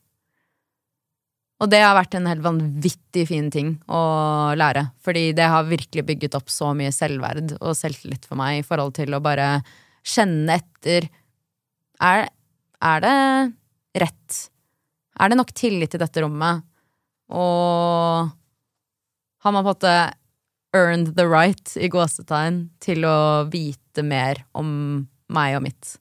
Og 1.63 1.69
det 1.71 1.79
har 1.79 1.95
vært 1.95 2.17
en 2.17 2.27
helt 2.27 2.43
vanvittig 2.43 3.23
fin 3.29 3.47
ting 3.53 3.75
å 3.87 4.01
lære. 4.59 4.89
Fordi 5.05 5.29
det 5.37 5.45
har 5.47 5.69
virkelig 5.69 6.03
bygget 6.09 6.35
opp 6.35 6.51
så 6.51 6.73
mye 6.75 6.91
selvverd 6.91 7.55
og 7.61 7.77
selvtillit 7.79 8.27
for 8.27 8.39
meg 8.39 8.59
i 8.59 8.65
forhold 8.67 8.97
til 8.97 9.15
å 9.15 9.23
bare 9.23 9.61
kjenne 10.03 10.59
etter 10.59 11.07
Er, 12.03 12.25
er 12.83 13.03
det 13.05 13.19
rett 14.01 14.41
er 15.19 15.29
det 15.29 15.37
nok 15.37 15.53
tillit 15.55 15.93
i 15.93 16.01
dette 16.01 16.23
rommet? 16.23 16.63
Og 17.33 18.29
har 19.43 19.53
man 19.53 19.65
på 19.65 19.69
en 19.69 19.71
måte 19.71 19.95
earned 20.73 21.13
the 21.17 21.27
right, 21.29 21.75
i 21.77 21.89
gåsetegn, 21.91 22.65
til 22.81 23.05
å 23.05 23.45
vite 23.53 24.05
mer 24.05 24.41
om 24.57 25.05
meg 25.33 25.57
og 25.59 25.67
mitt? 25.67 25.97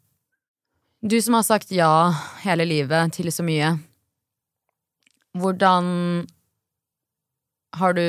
Du 1.02 1.22
som 1.22 1.34
har 1.34 1.42
sagt 1.42 1.72
ja 1.74 2.14
hele 2.44 2.62
livet 2.62 3.16
til 3.16 3.26
så 3.34 3.42
mye, 3.42 3.72
hvordan 5.34 5.86
har 7.74 7.96
du 7.96 8.06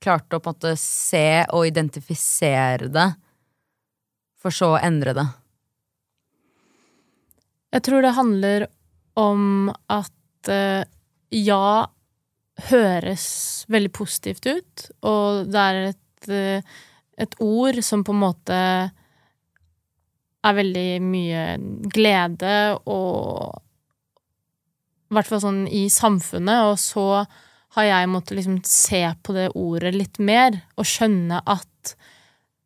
klart 0.00 0.32
å 0.32 0.40
på 0.40 0.48
en 0.48 0.56
måte 0.56 0.72
se 0.80 1.44
og 1.52 1.66
identifisere 1.68 2.88
det, 2.88 3.04
for 4.40 4.54
så 4.54 4.70
å 4.78 4.80
endre 4.80 5.12
det? 5.18 5.26
Jeg 7.76 7.84
tror 7.84 8.06
det 8.06 8.16
handler 8.16 8.68
om 9.20 9.68
at 9.92 10.48
uh, 10.48 10.88
ja 11.36 11.64
høres 12.70 13.28
veldig 13.68 13.92
positivt 13.92 14.48
ut, 14.48 14.88
og 15.04 15.52
det 15.52 15.66
er 15.66 15.82
et, 15.90 16.32
uh, 16.32 16.78
et 17.20 17.42
ord 17.44 17.84
som 17.84 18.08
på 18.08 18.16
en 18.16 18.24
måte 18.24 18.62
er 20.46 20.58
veldig 20.58 20.88
mye 21.02 21.44
glede 21.90 22.54
og 22.86 23.58
I 25.08 25.16
hvert 25.16 25.30
fall 25.30 25.40
sånn 25.42 25.62
i 25.72 25.86
samfunnet, 25.88 26.68
og 26.68 26.76
så 26.80 27.24
har 27.76 27.86
jeg 27.86 28.10
måttet 28.12 28.36
liksom 28.38 28.58
se 28.66 29.00
på 29.24 29.34
det 29.36 29.48
ordet 29.56 29.94
litt 29.96 30.20
mer 30.20 30.60
og 30.76 30.88
skjønne 30.88 31.40
at 31.48 31.94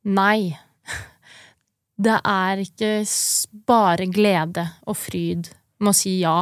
nei, 0.02 0.50
det 2.04 2.18
er 2.18 2.62
ikke 2.62 2.90
bare 3.68 4.08
glede 4.10 4.66
og 4.86 4.98
fryd 4.98 5.52
med 5.82 5.92
å 5.92 5.96
si 5.96 6.16
ja. 6.20 6.36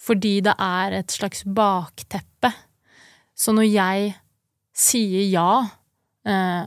Fordi 0.00 0.38
det 0.44 0.54
er 0.56 0.96
et 0.96 1.12
slags 1.12 1.44
bakteppe. 1.44 2.52
Så 3.36 3.52
når 3.56 3.68
jeg 3.68 4.14
sier 4.76 5.26
ja 5.28 5.50
eh, 6.24 6.64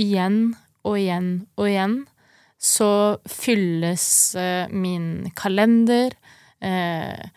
igjen 0.00 0.54
og 0.82 0.96
igjen 0.96 1.28
og 1.56 1.68
igjen, 1.68 1.98
så 2.62 3.18
fylles 3.26 4.06
eh, 4.38 4.70
min 4.70 5.30
kalender. 5.34 6.14
Eh, 6.62 7.30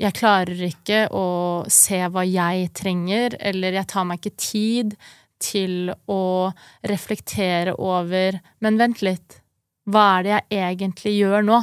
jeg 0.00 0.16
klarer 0.16 0.60
ikke 0.64 1.06
å 1.16 1.26
se 1.72 2.02
hva 2.12 2.24
jeg 2.28 2.68
trenger, 2.76 3.36
eller 3.40 3.78
jeg 3.78 3.88
tar 3.88 4.06
meg 4.08 4.20
ikke 4.20 4.36
tid 4.40 4.94
til 5.40 5.92
å 6.12 6.52
reflektere 6.88 7.72
over 7.80 8.36
Men 8.60 8.76
vent 8.80 9.00
litt, 9.04 9.38
hva 9.88 10.18
er 10.18 10.26
det 10.26 10.34
jeg 10.36 10.76
egentlig 10.76 11.14
gjør 11.16 11.46
nå? 11.48 11.60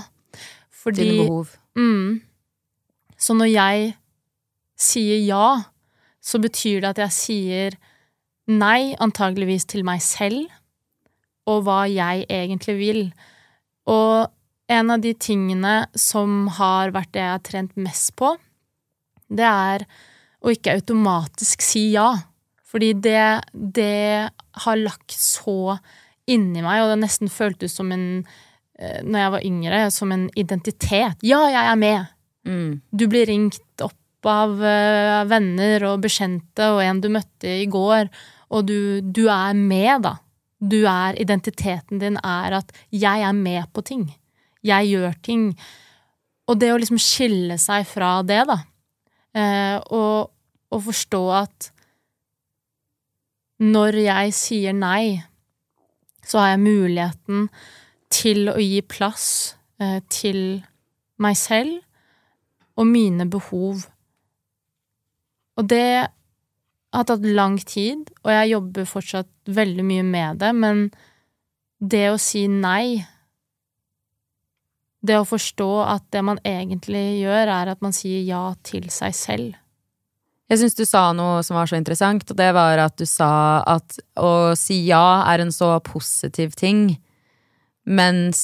Fordi 0.74 1.06
Dine 1.06 1.28
behov. 1.28 1.54
Mm, 1.78 2.22
så 3.18 3.38
når 3.38 3.52
jeg 3.54 3.92
sier 4.78 5.22
ja, 5.26 5.48
så 6.22 6.42
betyr 6.42 6.82
det 6.82 6.94
at 6.96 7.04
jeg 7.06 7.16
sier 7.18 7.78
nei, 8.50 8.96
antageligvis 9.02 9.66
til 9.70 9.86
meg 9.86 10.02
selv, 10.06 10.46
og 11.48 11.64
hva 11.66 11.84
jeg 11.90 12.26
egentlig 12.28 12.76
vil. 12.80 13.04
Og 13.88 14.28
en 14.68 14.92
av 14.92 15.04
de 15.04 15.14
tingene 15.16 15.76
som 15.96 16.48
har 16.58 16.92
vært 16.96 17.14
det 17.16 17.24
jeg 17.24 17.36
har 17.36 17.46
trent 17.46 17.78
mest 17.80 18.14
på, 18.20 18.34
det 19.28 19.48
er 19.48 19.86
å 20.44 20.52
ikke 20.54 20.76
automatisk 20.78 21.64
si 21.66 21.90
ja. 21.96 22.10
Fordi 22.68 22.92
det, 23.00 23.24
det 23.54 24.28
har 24.64 24.82
lagt 24.82 25.16
så 25.16 25.78
inni 26.28 26.60
meg, 26.60 26.84
og 26.84 26.92
det 26.92 27.00
nesten 27.06 27.32
føltes 27.32 27.78
som 27.78 27.94
en 27.96 28.26
eh, 28.76 29.00
Når 29.08 29.22
jeg 29.22 29.34
var 29.36 29.46
yngre, 29.48 29.80
som 29.96 30.12
en 30.12 30.28
identitet. 30.36 31.24
Ja, 31.24 31.46
jeg 31.48 31.64
er 31.64 31.80
med! 31.80 32.12
Mm. 32.48 32.82
Du 32.92 33.08
blir 33.12 33.28
ringt 33.28 33.84
opp 33.84 33.96
av 34.28 34.56
uh, 34.60 35.24
venner 35.30 35.84
og 35.88 36.02
bekjente 36.04 36.72
og 36.74 36.82
en 36.84 37.00
du 37.04 37.10
møtte 37.12 37.52
i 37.62 37.68
går, 37.72 38.08
og 38.52 38.68
du, 38.68 39.00
du 39.04 39.28
er 39.32 39.56
med, 39.56 40.04
da. 40.08 40.16
Du 40.60 40.86
er 40.90 41.18
Identiteten 41.22 42.00
din 42.00 42.18
er 42.24 42.58
at 42.58 42.72
'jeg 42.92 43.22
er 43.22 43.32
med 43.32 43.64
på 43.74 43.82
ting'. 43.82 44.16
Jeg 44.64 44.88
gjør 44.88 45.14
ting. 45.24 45.58
Og 46.48 46.60
det 46.60 46.72
å 46.74 46.78
liksom 46.78 46.98
skille 46.98 47.58
seg 47.58 47.86
fra 47.86 48.22
det, 48.22 48.48
da, 48.48 48.58
eh, 49.36 49.80
og, 49.92 50.32
og 50.72 50.84
forstå 50.84 51.32
at 51.32 51.72
når 53.60 53.94
jeg 53.94 54.34
sier 54.34 54.74
nei, 54.74 55.24
så 56.24 56.40
har 56.40 56.48
jeg 56.50 56.60
muligheten 56.60 57.50
til 58.10 58.50
å 58.50 58.58
gi 58.60 58.82
plass 58.82 59.56
eh, 59.80 60.00
til 60.10 60.64
meg 61.18 61.38
selv 61.40 61.82
og 62.78 62.88
mine 62.88 63.26
behov. 63.30 63.88
Og 65.58 65.70
det 65.70 66.08
har 66.98 67.08
tatt 67.08 67.26
lang 67.26 67.58
tid, 67.62 68.10
og 68.24 68.34
jeg 68.34 68.54
jobber 68.56 68.90
fortsatt 68.90 69.30
veldig 69.54 69.86
mye 69.86 70.08
med 70.08 70.42
det, 70.42 70.52
men 70.58 70.88
det 71.78 72.08
å 72.10 72.18
si 72.22 72.48
nei 72.50 73.06
Det 75.08 75.14
å 75.14 75.28
forstå 75.30 75.70
at 75.86 76.04
det 76.12 76.24
man 76.26 76.40
egentlig 76.42 77.22
gjør, 77.22 77.52
er 77.54 77.70
at 77.72 77.84
man 77.86 77.94
sier 77.96 78.24
ja 78.26 78.42
til 78.66 78.90
seg 78.92 79.14
selv. 79.16 79.54
Jeg 80.50 80.60
syns 80.60 80.76
du 80.76 80.82
sa 80.90 81.04
noe 81.16 81.44
som 81.46 81.56
var 81.56 81.70
så 81.70 81.78
interessant, 81.78 82.26
og 82.28 82.40
det 82.40 82.50
var 82.58 82.82
at 82.82 82.96
du 82.98 83.06
sa 83.08 83.62
at 83.62 84.00
å 84.20 84.56
si 84.58 84.82
ja 84.88 85.22
er 85.30 85.46
en 85.46 85.54
så 85.54 85.76
positiv 85.86 86.58
ting, 86.60 86.98
mens 87.86 88.42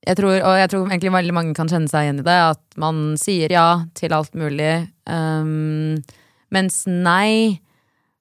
jeg 0.00 0.16
tror, 0.16 0.38
og 0.40 0.56
jeg 0.56 0.70
tror 0.72 0.86
egentlig 0.88 1.12
veldig 1.12 1.34
mange 1.36 1.56
kan 1.56 1.68
kjenne 1.68 1.90
seg 1.92 2.06
igjen 2.06 2.22
i 2.22 2.26
det, 2.26 2.38
at 2.54 2.80
man 2.80 3.02
sier 3.20 3.52
ja 3.52 3.84
til 3.96 4.14
alt 4.16 4.32
mulig, 4.38 4.88
um, 5.04 6.00
mens 6.54 6.84
nei 6.86 7.60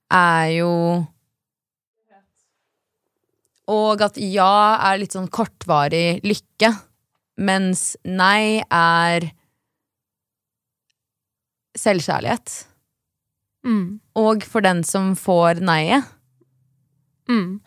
er 0.10 0.46
jo 0.58 0.74
Og 3.70 4.02
at 4.02 4.16
ja 4.18 4.80
er 4.82 4.98
litt 4.98 5.14
sånn 5.14 5.28
kortvarig 5.30 6.24
lykke, 6.26 6.72
mens 7.38 7.92
nei 8.02 8.64
er 8.66 9.28
selvkjærlighet. 11.78 12.56
Mm. 13.70 14.00
Og 14.18 14.48
for 14.50 14.66
den 14.66 14.82
som 14.88 15.14
får 15.14 15.62
nei-et. 15.62 16.08
Mm. 17.30 17.60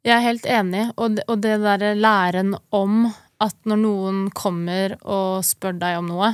Jeg 0.00 0.14
er 0.16 0.24
helt 0.24 0.46
enig, 0.48 0.86
og 0.96 1.18
det, 1.18 1.26
og 1.28 1.42
det 1.44 1.58
derre 1.60 1.92
læren 1.98 2.54
om 2.72 3.02
at 3.40 3.56
når 3.68 3.82
noen 3.82 4.22
kommer 4.36 4.96
og 5.04 5.44
spør 5.44 5.76
deg 5.80 5.98
om 5.98 6.08
noe 6.08 6.30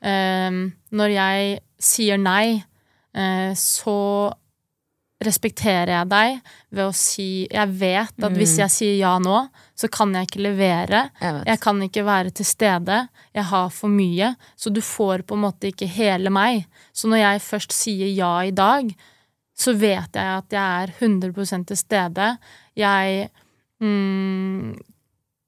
eh, 0.00 0.48
Når 0.96 1.12
jeg 1.12 1.60
sier 1.82 2.20
nei, 2.20 2.62
eh, 3.16 3.52
så 3.58 3.98
respekterer 5.22 5.92
jeg 5.92 6.08
deg 6.10 6.38
ved 6.74 6.82
å 6.84 6.94
si 6.96 7.44
Jeg 7.46 7.74
vet 7.78 8.16
at 8.16 8.32
mm. 8.32 8.38
hvis 8.38 8.56
jeg 8.58 8.74
sier 8.74 8.96
ja 8.98 9.12
nå, 9.22 9.44
så 9.78 9.88
kan 9.92 10.14
jeg 10.16 10.28
ikke 10.28 10.42
levere. 10.42 11.04
Jeg, 11.20 11.42
jeg, 11.46 11.60
kan 11.62 11.82
ikke 11.84 12.04
være 12.06 12.32
til 12.34 12.48
stede. 12.48 12.98
Jeg 13.34 13.46
har 13.50 13.70
for 13.74 13.92
mye. 13.92 14.32
Så 14.58 14.72
du 14.74 14.82
får 14.84 15.22
på 15.26 15.38
en 15.38 15.44
måte 15.44 15.70
ikke 15.70 15.88
hele 15.90 16.32
meg. 16.34 16.66
Så 16.94 17.10
når 17.10 17.22
jeg 17.22 17.44
først 17.46 17.76
sier 17.76 18.10
ja 18.10 18.34
i 18.46 18.54
dag, 18.54 18.90
så 19.54 19.74
vet 19.78 20.18
jeg 20.18 20.38
at 20.40 20.54
jeg 20.54 20.86
er 20.86 20.94
100 20.98 21.66
til 21.70 21.78
stede. 21.78 22.28
Jeg 22.78 23.28
mm, 23.82 24.74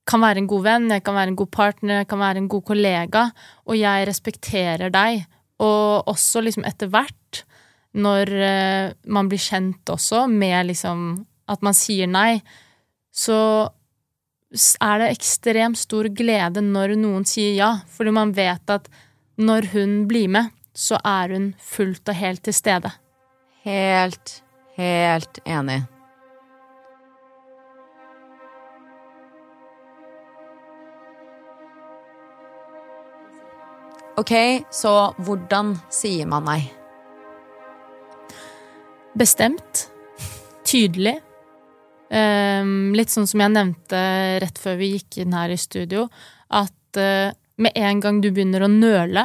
kan 0.06 0.24
være 0.24 0.42
en 0.42 0.50
god 0.50 0.66
venn, 0.66 0.90
jeg 0.92 1.04
kan 1.04 1.16
være 1.16 1.32
en 1.32 1.40
god 1.40 1.52
partner, 1.54 2.02
jeg 2.02 2.10
kan 2.10 2.20
være 2.20 2.42
en 2.42 2.50
god 2.52 2.64
kollega, 2.68 3.28
og 3.64 3.78
jeg 3.78 4.08
respekterer 4.10 4.92
deg. 4.92 5.24
Og 5.64 6.10
også 6.10 6.42
liksom 6.44 6.66
etter 6.68 6.90
hvert 6.92 7.44
når 7.94 8.30
uh, 8.34 8.92
man 9.06 9.30
blir 9.30 9.40
kjent 9.40 9.90
også 9.92 10.26
med 10.30 10.72
liksom 10.72 11.24
at 11.50 11.62
man 11.64 11.76
sier 11.76 12.08
nei, 12.10 12.40
så 13.14 13.68
er 14.82 15.00
det 15.02 15.12
ekstremt 15.12 15.78
stor 15.78 16.08
glede 16.14 16.62
når 16.64 16.96
noen 16.98 17.26
sier 17.28 17.54
ja, 17.58 17.70
fordi 17.90 18.14
man 18.14 18.34
vet 18.34 18.70
at 18.70 18.90
når 19.36 19.70
hun 19.74 19.96
blir 20.10 20.30
med, 20.30 20.52
så 20.74 20.98
er 21.04 21.34
hun 21.34 21.50
fullt 21.62 22.10
og 22.10 22.18
helt 22.18 22.44
til 22.46 22.54
stede. 22.56 22.90
Helt, 23.66 24.38
helt 24.78 25.42
enig. 25.46 25.82
Ok, 34.14 34.30
så 34.70 34.90
hvordan 35.26 35.72
sier 35.90 36.28
man 36.30 36.44
nei? 36.46 36.60
Bestemt. 39.18 39.88
Tydelig. 40.62 41.16
Um, 42.14 42.92
litt 42.94 43.10
sånn 43.10 43.26
som 43.26 43.42
jeg 43.42 43.50
nevnte 43.56 44.02
rett 44.44 44.60
før 44.62 44.76
vi 44.78 44.92
gikk 44.92 45.18
inn 45.24 45.34
her 45.34 45.50
i 45.50 45.58
studio, 45.58 46.04
at 46.54 47.00
uh, 47.00 47.34
med 47.58 47.74
en 47.74 48.02
gang 48.04 48.20
du 48.22 48.28
begynner 48.30 48.62
å 48.62 48.70
nøle, 48.70 49.24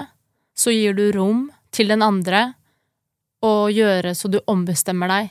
så 0.58 0.74
gir 0.74 0.98
du 0.98 1.12
rom 1.14 1.46
til 1.70 1.94
den 1.94 2.02
andre 2.02 2.48
å 3.46 3.70
gjøre 3.70 4.16
så 4.18 4.32
du 4.34 4.40
ombestemmer 4.50 5.14
deg. 5.14 5.30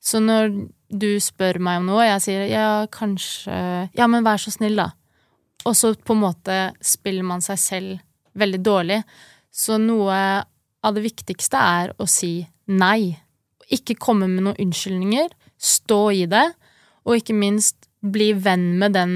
Så 0.00 0.22
når 0.24 0.48
du 0.88 1.10
spør 1.20 1.60
meg 1.60 1.82
om 1.82 1.90
noe, 1.90 2.00
og 2.00 2.08
jeg 2.08 2.24
sier 2.24 2.48
ja, 2.48 2.66
kanskje 2.88 3.52
Ja, 3.92 4.08
men 4.08 4.24
vær 4.24 4.40
så 4.40 4.52
snill, 4.54 4.80
da. 4.80 4.94
Og 5.68 5.76
så 5.76 5.92
på 5.92 6.16
en 6.16 6.24
måte 6.24 6.58
spiller 6.80 7.24
man 7.26 7.44
seg 7.44 7.60
selv 7.60 8.02
veldig 8.38 8.60
dårlig. 8.64 9.00
Så 9.54 9.78
noe 9.78 10.16
av 10.84 10.96
det 10.96 11.04
viktigste 11.04 11.60
er 11.60 11.94
å 11.98 12.06
si 12.10 12.36
nei. 12.70 13.14
Ikke 13.72 13.96
komme 13.96 14.28
med 14.28 14.44
noen 14.44 14.60
unnskyldninger. 14.66 15.30
Stå 15.56 16.00
i 16.12 16.24
det. 16.30 16.46
Og 17.04 17.20
ikke 17.20 17.36
minst 17.36 17.88
bli 18.04 18.32
venn 18.36 18.74
med 18.80 18.96
den, 18.96 19.14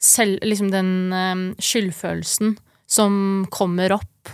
selv, 0.00 0.40
liksom 0.44 0.70
den 0.72 0.92
um, 1.12 1.44
skyldfølelsen 1.60 2.56
som 2.88 3.44
kommer 3.52 3.92
opp 3.96 4.32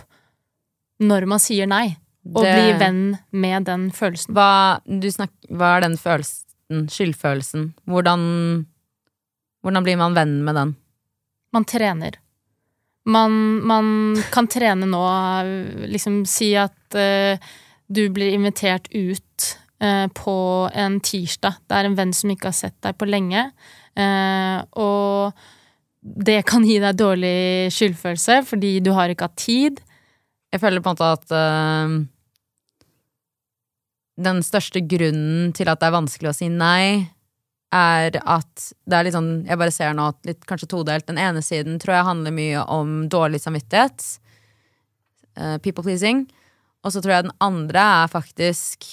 når 1.01 1.27
man 1.27 1.41
sier 1.41 1.67
nei. 1.69 1.97
Og 2.29 2.43
det... 2.45 2.53
bli 2.53 2.73
venn 2.77 3.03
med 3.33 3.65
den 3.65 3.87
følelsen. 3.95 4.35
Hva, 4.37 4.79
snak, 4.85 5.33
hva 5.49 5.75
er 5.77 5.87
den 5.87 5.97
følelsen? 5.97 6.85
Skyldfølelsen? 6.91 7.71
Hvordan, 7.89 8.21
hvordan 9.65 9.87
blir 9.87 9.97
man 9.99 10.15
venn 10.15 10.37
med 10.45 10.59
den? 10.59 10.75
Man 11.51 11.65
trener. 11.67 12.19
Man, 13.09 13.33
man 13.65 13.87
kan 14.33 14.45
trene 14.51 14.85
nå, 14.85 15.01
liksom 15.89 16.21
si 16.29 16.51
at 16.59 16.97
uh, 16.97 17.39
du 17.91 18.05
blir 18.13 18.35
invitert 18.35 18.87
ut 18.91 19.47
eh, 19.83 20.07
på 20.15 20.35
en 20.73 20.99
tirsdag. 21.03 21.59
Det 21.67 21.77
er 21.77 21.89
en 21.89 21.97
venn 21.97 22.13
som 22.15 22.31
ikke 22.31 22.51
har 22.51 22.57
sett 22.57 22.77
deg 22.85 22.97
på 22.99 23.09
lenge. 23.09 23.49
Eh, 23.99 24.57
og 24.79 25.33
det 26.01 26.41
kan 26.49 26.65
gi 26.65 26.79
deg 26.81 26.97
dårlig 26.97 27.69
skyldfølelse 27.75 28.41
fordi 28.47 28.77
du 28.81 28.93
har 28.97 29.11
ikke 29.11 29.27
hatt 29.29 29.41
tid. 29.41 29.81
Jeg 30.51 30.63
føler 30.63 30.83
på 30.83 30.91
en 30.91 30.97
måte 30.97 31.11
at 31.15 31.33
uh, 31.35 31.99
den 34.19 34.41
største 34.43 34.81
grunnen 34.83 35.53
til 35.55 35.69
at 35.71 35.79
det 35.79 35.87
er 35.87 35.95
vanskelig 35.95 36.31
å 36.31 36.35
si 36.35 36.49
nei, 36.51 37.07
er 37.71 38.17
at 38.19 38.65
det 38.89 38.97
er 38.97 39.07
litt 39.07 39.15
sånn, 39.15 39.31
jeg 39.47 39.59
bare 39.59 39.73
ser 39.73 39.95
nå, 39.95 40.09
litt 40.27 40.43
kanskje 40.49 40.69
todelt. 40.73 41.07
Den 41.07 41.19
ene 41.21 41.43
siden 41.45 41.79
tror 41.81 41.97
jeg 41.97 42.09
handler 42.09 42.35
mye 42.35 42.65
om 42.71 42.95
dårlig 43.11 43.41
samvittighet. 43.43 44.07
Uh, 45.39 45.57
people 45.63 45.85
pleasing. 45.85 46.25
Og 46.83 46.93
så 46.93 47.01
tror 47.01 47.15
jeg 47.15 47.27
den 47.27 47.37
andre 47.43 47.83
er 48.03 48.11
faktisk 48.11 48.87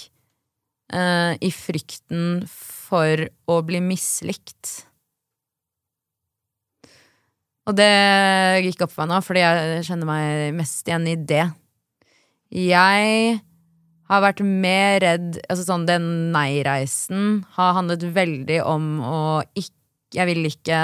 uh, 0.95 1.35
i 1.41 1.51
frykten 1.55 2.45
for 2.49 3.27
å 3.51 3.59
bli 3.67 3.83
mislikt. 3.85 4.85
Og 7.69 7.77
det 7.77 7.93
gikk 8.65 8.87
opp 8.87 8.95
for 8.95 9.05
meg 9.05 9.13
nå, 9.13 9.21
fordi 9.25 9.45
jeg 9.45 9.83
kjenner 9.91 10.09
meg 10.09 10.57
mest 10.57 10.89
igjen 10.89 11.11
i 11.11 11.19
det. 11.21 11.45
Jeg 12.55 13.43
har 14.09 14.25
vært 14.25 14.43
mer 14.45 15.01
redd 15.05 15.39
Altså 15.49 15.67
sånn, 15.67 15.87
den 15.89 16.09
nei-reisen 16.35 17.43
har 17.59 17.77
handlet 17.77 18.07
veldig 18.17 18.63
om 18.65 18.91
å 19.05 19.21
ikke 19.53 20.19
Jeg 20.19 20.31
vil 20.31 20.49
ikke 20.49 20.81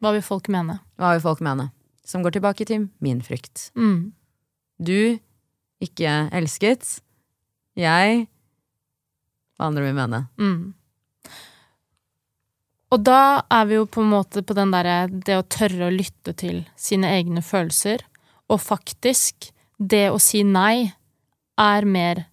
Hva 0.00 0.14
vil 0.14 0.24
folk 0.24 0.50
mene? 0.52 0.80
Hva 1.00 1.14
vil 1.16 1.24
folk 1.24 1.42
mene? 1.44 1.70
Som 2.06 2.24
går 2.24 2.34
tilbake 2.34 2.64
til 2.66 2.88
min 2.98 3.20
frykt. 3.22 3.68
Mm. 3.78 4.10
Du 4.82 5.20
ikke 5.80 6.14
elsket. 6.34 6.96
Jeg 7.78 8.24
Hva 9.54 9.68
andre 9.68 9.84
vil 9.86 9.94
mene. 9.94 10.24
Mm. 10.40 10.72
Og 12.90 13.02
da 13.06 13.44
er 13.46 13.68
vi 13.70 13.76
jo 13.78 13.86
på 13.86 14.02
en 14.02 14.10
måte 14.10 14.42
på 14.42 14.56
den 14.58 14.72
derre 14.74 15.04
det 15.10 15.36
å 15.38 15.46
tørre 15.46 15.86
å 15.86 15.94
lytte 15.94 16.34
til 16.34 16.64
sine 16.74 17.12
egne 17.14 17.42
følelser, 17.46 18.02
og 18.50 18.58
faktisk, 18.58 19.52
det 19.78 20.08
å 20.10 20.18
si 20.20 20.42
nei 20.42 20.90
er 21.60 21.86
mer 21.86 22.24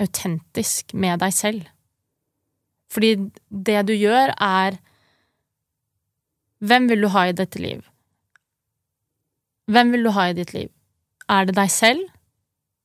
autentisk 0.00 0.94
med 0.94 1.20
deg 1.22 1.34
selv. 1.34 1.68
Fordi 2.90 3.14
det 3.48 3.82
du 3.88 3.94
gjør, 3.94 4.34
er 4.36 4.80
Hvem 6.60 6.90
vil 6.90 7.00
du 7.00 7.08
ha 7.08 7.22
i 7.24 7.32
dette 7.32 7.56
liv? 7.56 7.80
Hvem 9.70 9.94
vil 9.94 10.02
du 10.04 10.10
ha 10.12 10.26
i 10.28 10.34
ditt 10.36 10.50
liv? 10.52 10.68
Er 11.30 11.46
det 11.48 11.54
deg 11.56 11.70
selv, 11.72 12.02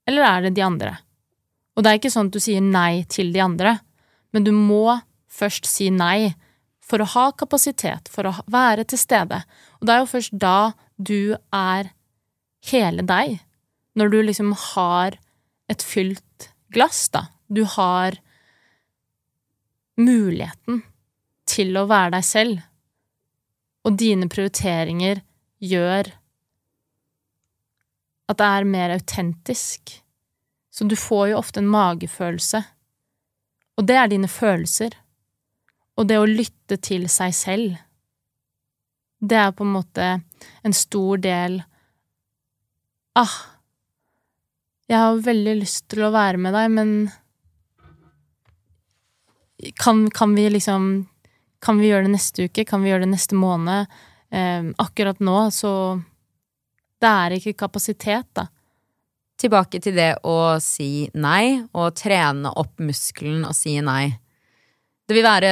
eller 0.07 0.23
er 0.23 0.45
det 0.45 0.53
de 0.55 0.63
andre? 0.63 0.93
Og 1.75 1.83
det 1.83 1.91
er 1.91 1.99
ikke 1.99 2.13
sånn 2.13 2.29
at 2.29 2.37
du 2.37 2.43
sier 2.43 2.63
nei 2.63 3.03
til 3.11 3.33
de 3.35 3.41
andre, 3.43 3.73
men 4.31 4.45
du 4.47 4.53
må 4.55 4.99
først 5.27 5.67
si 5.67 5.89
nei 5.91 6.35
for 6.85 7.01
å 7.01 7.09
ha 7.15 7.25
kapasitet, 7.35 8.07
for 8.13 8.29
å 8.29 8.35
være 8.51 8.85
til 8.87 9.01
stede. 9.01 9.41
Og 9.81 9.87
det 9.87 9.95
er 9.95 10.03
jo 10.03 10.11
først 10.13 10.37
da 10.39 10.59
du 10.95 11.35
er 11.51 11.91
hele 12.69 13.03
deg, 13.03 13.39
når 13.97 14.13
du 14.13 14.19
liksom 14.21 14.53
har 14.71 15.17
et 15.71 15.83
fylt 15.83 16.23
glass, 16.75 17.07
da. 17.13 17.27
Du 17.47 17.63
har 17.75 18.17
muligheten 19.95 20.81
til 21.47 21.75
å 21.79 21.85
være 21.87 22.17
deg 22.17 22.27
selv, 22.27 22.63
og 23.85 23.97
dine 24.01 24.27
prioriteringer 24.31 25.21
gjør 25.63 26.09
at 28.25 28.39
det 28.41 28.47
er 28.49 28.67
mer 28.67 28.95
autentisk. 28.95 29.99
Så 30.73 30.87
du 30.89 30.97
får 30.99 31.29
jo 31.31 31.39
ofte 31.39 31.61
en 31.61 31.71
magefølelse, 31.71 32.63
og 33.75 33.87
det 33.87 33.99
er 33.99 34.11
dine 34.11 34.27
følelser. 34.31 34.97
Og 35.95 36.09
det 36.09 36.17
å 36.19 36.27
lytte 36.27 36.75
til 36.83 37.05
seg 37.11 37.31
selv, 37.35 37.77
det 39.23 39.37
er 39.39 39.53
på 39.55 39.63
en 39.63 39.75
måte 39.77 40.09
en 40.65 40.75
stor 40.75 41.21
del 41.23 41.61
Ah, 43.15 43.31
jeg 44.91 45.01
har 45.01 45.21
veldig 45.25 45.55
lyst 45.63 45.87
til 45.89 46.05
å 46.05 46.13
være 46.13 46.41
med 46.41 46.53
deg, 46.53 46.73
men 46.73 46.91
kan, 49.81 50.09
kan 50.11 50.35
vi 50.35 50.49
liksom 50.49 51.07
Kan 51.63 51.79
vi 51.79 51.87
gjøre 51.87 52.05
det 52.05 52.11
neste 52.13 52.45
uke? 52.45 52.65
Kan 52.67 52.83
vi 52.83 52.91
gjøre 52.91 53.07
det 53.07 53.13
neste 53.15 53.37
måned? 53.39 53.87
Eh, 54.29 54.67
akkurat 54.77 55.17
nå, 55.23 55.49
så 55.49 56.01
Det 57.01 57.09
er 57.09 57.37
ikke 57.37 57.55
kapasitet, 57.65 58.27
da. 58.37 58.47
Tilbake 59.41 59.81
til 59.81 59.95
det 59.97 60.11
å 60.23 60.59
si 60.63 61.09
nei, 61.13 61.63
og 61.73 61.95
trene 61.97 62.51
opp 62.55 62.79
muskelen 62.79 63.43
og 63.47 63.55
si 63.57 63.79
nei. 63.83 64.13
Det 65.07 65.17
vil 65.17 65.25
være 65.25 65.51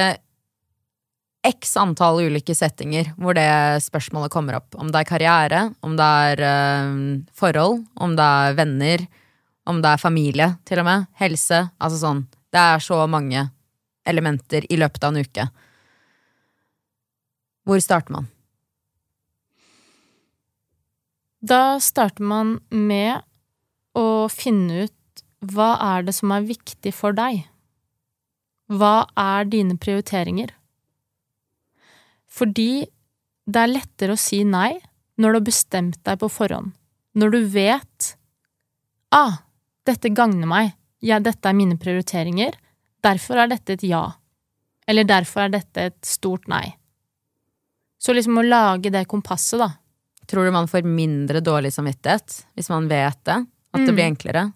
x 1.44 1.74
antall 1.76 2.22
ulike 2.24 2.54
settinger 2.56 3.10
hvor 3.20 3.36
det 3.36 3.50
spørsmålet 3.84 4.32
kommer 4.32 4.56
opp. 4.58 4.72
Om 4.80 4.88
det 4.92 5.02
er 5.02 5.10
karriere, 5.10 5.60
om 5.84 5.98
det 5.98 6.08
er 6.30 6.44
øh, 6.48 6.96
forhold, 7.36 7.84
om 8.00 8.16
det 8.16 8.24
er 8.24 8.56
venner, 8.62 9.06
om 9.68 9.80
det 9.82 9.94
er 9.94 10.00
familie, 10.00 10.48
til 10.68 10.82
og 10.82 10.88
med. 10.88 11.06
Helse. 11.20 11.60
Altså 11.80 12.00
sånn. 12.00 12.24
Det 12.52 12.60
er 12.60 12.82
så 12.84 13.00
mange 13.10 13.48
elementer 14.06 14.66
i 14.70 14.78
løpet 14.78 15.04
av 15.04 15.14
en 15.14 15.24
uke. 15.24 15.46
Hvor 17.64 17.80
starter 17.80 18.12
man? 18.12 18.28
Da 21.44 21.78
starter 21.80 22.24
man 22.24 22.58
med 22.68 23.24
å 23.96 24.28
finne 24.32 24.86
ut 24.86 25.24
hva 25.44 25.74
er 25.92 26.06
det 26.06 26.14
som 26.16 26.32
er 26.32 26.46
viktig 26.48 26.92
for 26.96 27.16
deg? 27.16 27.42
Hva 28.72 29.04
er 29.20 29.48
dine 29.48 29.76
prioriteringer? 29.80 30.54
Fordi 32.32 32.86
det 33.44 33.60
er 33.60 33.74
lettere 33.74 34.16
å 34.16 34.20
si 34.20 34.40
nei 34.48 34.78
når 35.20 35.34
du 35.34 35.38
har 35.38 35.48
bestemt 35.50 36.00
deg 36.06 36.20
på 36.22 36.30
forhånd. 36.32 36.72
Når 37.14 37.34
du 37.34 37.40
vet 37.52 38.08
ah, 39.14 39.44
dette 39.86 40.10
gagner 40.16 40.48
meg, 40.48 40.72
ja, 41.04 41.20
dette 41.20 41.48
er 41.48 41.56
mine 41.56 41.76
prioriteringer, 41.80 42.56
derfor 43.04 43.42
er 43.42 43.52
dette 43.52 43.76
et 43.76 43.84
ja. 43.86 44.04
Eller 44.88 45.06
derfor 45.08 45.46
er 45.46 45.54
dette 45.56 45.88
et 45.90 46.00
stort 46.08 46.48
nei. 46.48 46.66
Så 48.00 48.12
liksom 48.12 48.40
å 48.40 48.44
lage 48.44 48.92
det 48.92 49.06
kompasset, 49.08 49.60
da. 49.60 49.70
Tror 50.28 50.46
du 50.48 50.54
man 50.54 50.68
får 50.68 50.86
mindre 50.88 51.42
dårlig 51.44 51.74
samvittighet 51.76 52.38
hvis 52.56 52.70
man 52.72 52.88
vet 52.88 53.20
det? 53.28 53.42
At 53.74 53.82
det 53.84 53.92
blir 53.92 54.06
enklere? 54.06 54.46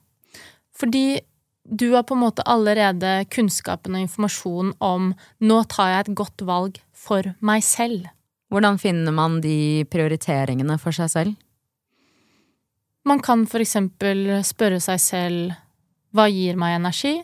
Fordi 0.79 1.21
du 1.69 1.91
har 1.93 2.07
på 2.09 2.17
en 2.17 2.23
måte 2.23 2.45
allerede 2.49 3.27
kunnskapen 3.35 3.97
og 3.97 4.05
informasjonen 4.07 4.77
om 4.85 5.11
nå 5.45 5.59
tar 5.69 5.91
jeg 5.93 6.05
et 6.07 6.15
godt 6.17 6.45
valg 6.49 6.79
for 6.97 7.35
meg 7.45 7.65
selv. 7.67 8.07
Hvordan 8.49 8.79
finner 8.81 9.13
man 9.13 9.43
de 9.45 9.85
prioriteringene 9.93 10.79
for 10.81 10.97
seg 10.97 11.13
selv? 11.13 11.37
Man 13.07 13.21
kan 13.25 13.47
for 13.47 13.61
eksempel 13.61 14.41
spørre 14.45 14.81
seg 14.83 15.01
selv 15.01 15.55
hva 16.17 16.27
gir 16.33 16.57
meg 16.57 16.77
energi, 16.81 17.19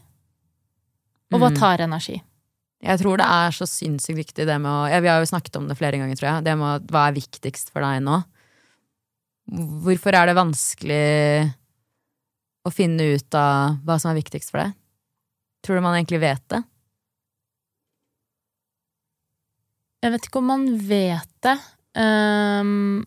og 1.33 1.41
hva 1.41 1.51
Mm. 1.51 1.59
tar 1.59 1.79
energi? 1.79 2.23
Jeg 2.85 2.99
tror 3.01 3.17
det 3.17 3.25
er 3.27 3.51
så 3.51 3.67
sinnssykt 3.67 4.17
viktig 4.17 4.47
det 4.47 4.61
med 4.61 4.71
å 4.71 4.89
ja, 4.91 5.01
Vi 5.01 5.09
har 5.09 5.21
jo 5.21 5.27
snakket 5.27 5.57
om 5.57 5.67
det 5.69 5.77
flere 5.79 5.97
ganger, 5.99 6.15
tror 6.17 6.29
jeg. 6.37 6.45
Det 6.45 6.57
med 6.59 6.83
å- 6.83 6.87
hva 6.87 7.09
er 7.09 7.13
viktigst 7.15 7.71
for 7.73 7.81
deg 7.81 8.03
nå? 8.03 8.25
Hvorfor 9.51 10.13
er 10.15 10.27
det 10.27 10.37
vanskelig 10.37 11.55
å 12.67 12.73
finne 12.73 13.15
ut 13.15 13.35
av 13.35 13.79
hva 13.85 13.99
som 14.01 14.11
er 14.15 14.21
viktigst 14.23 14.51
for 14.51 14.59
deg? 14.59 14.75
Tror 15.63 15.77
du 15.77 15.81
man 15.81 15.95
egentlig 16.05 16.21
vet 16.21 16.49
det? 16.49 16.65
Jeg 20.03 20.13
vet 20.13 20.27
ikke 20.29 20.37
om 20.43 20.47
man 20.47 20.67
vet 20.79 21.29
det, 21.41 21.59
ehm, 21.97 23.05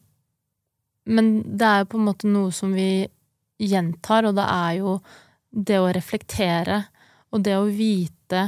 men 1.07 1.39
det 1.57 1.67
er 1.67 1.83
jo 1.83 1.91
på 1.93 1.99
en 1.99 2.07
måte 2.09 2.29
noe 2.29 2.51
som 2.55 2.73
vi 2.75 3.07
gjentar, 3.57 4.27
og 4.27 4.35
det 4.37 4.45
er 4.45 4.73
jo 4.81 4.97
det 5.51 5.79
å 5.79 5.89
reflektere 5.95 6.83
og 7.33 7.43
det 7.45 7.55
å 7.57 7.65
vite 7.71 8.43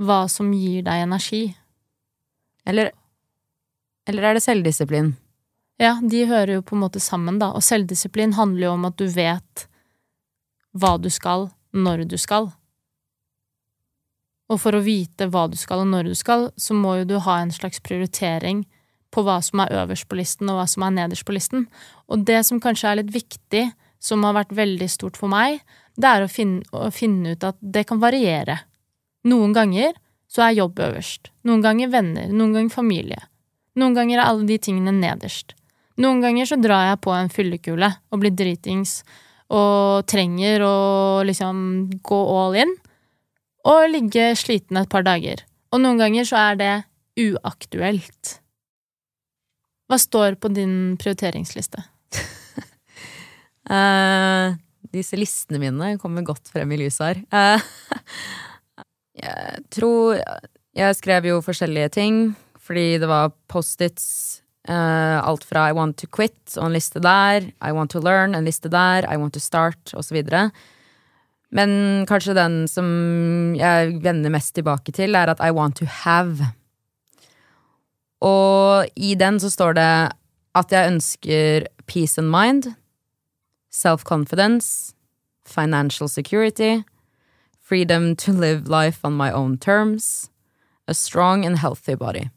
hva 0.00 0.22
som 0.32 0.52
gir 0.54 0.84
deg 0.86 1.04
energi. 1.04 1.42
Eller, 2.68 2.92
eller 4.08 4.28
er 4.28 4.36
det 4.36 4.44
selvdisiplin? 4.44 5.12
Ja, 5.80 5.96
de 6.00 6.26
hører 6.28 6.58
jo 6.58 6.64
på 6.64 6.76
en 6.76 6.84
måte 6.84 7.00
sammen, 7.00 7.38
da, 7.40 7.50
og 7.56 7.64
selvdisiplin 7.64 8.36
handler 8.36 8.68
jo 8.68 8.72
om 8.76 8.88
at 8.88 8.98
du 9.00 9.06
vet 9.12 9.66
hva 10.76 10.96
du 11.00 11.08
skal, 11.12 11.48
når 11.72 12.04
du 12.10 12.16
skal. 12.20 12.50
Og 14.50 14.58
for 14.60 14.76
å 14.76 14.82
vite 14.84 15.28
hva 15.30 15.46
du 15.48 15.56
skal 15.58 15.84
og 15.84 15.90
når 15.92 16.10
du 16.10 16.18
skal, 16.18 16.50
så 16.58 16.76
må 16.76 16.98
jo 17.00 17.08
du 17.12 17.16
ha 17.22 17.38
en 17.40 17.52
slags 17.54 17.80
prioritering 17.84 18.64
på 19.10 19.24
hva 19.26 19.40
som 19.42 19.62
er 19.64 19.72
øverst 19.82 20.08
på 20.10 20.18
listen, 20.18 20.50
og 20.50 20.60
hva 20.60 20.66
som 20.70 20.86
er 20.86 20.96
nederst 20.96 21.26
på 21.26 21.34
listen. 21.34 21.66
Og 22.10 22.24
det 22.26 22.42
som 22.46 22.62
kanskje 22.62 22.90
er 22.90 23.00
litt 23.00 23.14
viktig, 23.14 23.64
som 24.00 24.24
har 24.24 24.36
vært 24.38 24.54
veldig 24.56 24.88
stort 24.90 25.18
for 25.20 25.30
meg, 25.32 25.60
det 26.00 26.08
er 26.08 26.24
å 26.24 26.30
finne, 26.30 26.62
å 26.72 26.88
finne 26.94 27.34
ut 27.34 27.44
at 27.44 27.58
det 27.60 27.84
kan 27.88 28.00
variere. 28.00 28.62
Noen 29.28 29.52
ganger 29.56 29.96
så 30.30 30.46
er 30.46 30.60
jobb 30.60 30.78
øverst, 30.80 31.32
noen 31.44 31.64
ganger 31.64 31.90
venner, 31.92 32.30
noen 32.30 32.54
ganger 32.54 32.72
familie. 32.72 33.24
Noen 33.78 33.96
ganger 33.96 34.20
er 34.20 34.28
alle 34.28 34.46
de 34.48 34.58
tingene 34.62 34.94
nederst. 34.94 35.54
Noen 36.00 36.22
ganger 36.22 36.48
så 36.48 36.56
drar 36.56 36.86
jeg 36.88 37.02
på 37.04 37.12
en 37.12 37.32
fyllekule 37.32 37.90
og 38.10 38.22
blir 38.22 38.32
dritings 38.32 39.00
og 39.50 40.06
trenger 40.08 40.62
å 40.64 40.76
liksom 41.26 41.90
gå 42.06 42.20
all 42.38 42.56
in 42.62 42.76
og 43.68 43.90
ligge 43.92 44.30
sliten 44.38 44.78
et 44.80 44.90
par 44.90 45.04
dager. 45.04 45.42
Og 45.74 45.82
noen 45.82 46.00
ganger 46.00 46.26
så 46.26 46.38
er 46.40 46.60
det 46.60 46.74
uaktuelt. 47.20 48.39
Hva 49.90 49.98
står 49.98 50.36
på 50.38 50.52
din 50.54 50.94
prioriteringsliste? 51.00 51.82
uh, 53.70 54.54
disse 54.94 55.18
listene 55.18 55.58
mine 55.62 55.96
kommer 55.98 56.22
godt 56.26 56.52
frem 56.52 56.70
i 56.70 56.78
lyset 56.84 57.02
her. 57.08 57.22
Uh, 57.34 58.04
jeg 59.24 59.64
tror 59.74 60.22
Jeg 60.78 60.94
skrev 60.94 61.26
jo 61.26 61.40
forskjellige 61.42 61.88
ting, 61.98 62.20
fordi 62.62 63.00
det 63.02 63.08
var 63.10 63.34
Post-its. 63.50 64.38
Uh, 64.68 65.18
alt 65.24 65.42
fra 65.48 65.64
I 65.70 65.74
want 65.74 65.96
to 65.98 66.06
quit 66.06 66.52
og 66.58 66.68
en 66.68 66.74
liste 66.76 67.00
der, 67.02 67.48
I 67.64 67.72
want 67.72 67.90
to 67.96 67.98
learn 68.04 68.36
en 68.36 68.44
liste 68.44 68.68
der, 68.70 69.08
I 69.08 69.16
want 69.18 69.32
to 69.34 69.40
start 69.40 69.94
osv. 69.96 70.20
Men 71.50 71.70
kanskje 72.06 72.36
den 72.36 72.68
som 72.70 72.86
jeg 73.58 73.96
vender 74.04 74.30
mest 74.30 74.54
tilbake 74.54 74.94
til, 74.94 75.16
er 75.18 75.32
at 75.32 75.42
I 75.42 75.50
want 75.50 75.80
to 75.80 75.88
have. 76.04 76.52
Og 78.20 78.88
i 78.96 79.14
den 79.18 79.40
så 79.40 79.50
står 79.50 79.76
det 79.78 79.92
at 80.58 80.72
jeg 80.74 80.92
ønsker 80.92 81.66
peace 81.86 82.18
and 82.20 82.30
mind, 82.30 82.74
self-confidence, 83.70 84.94
financial 85.46 86.08
security, 86.08 86.82
freedom 87.62 88.16
to 88.16 88.32
live 88.32 88.68
life 88.68 89.00
on 89.04 89.16
my 89.16 89.30
own 89.30 89.56
terms, 89.56 90.30
a 90.88 90.94
strong 90.94 91.46
and 91.46 91.58
healthy 91.58 91.94
body. 91.94 92.28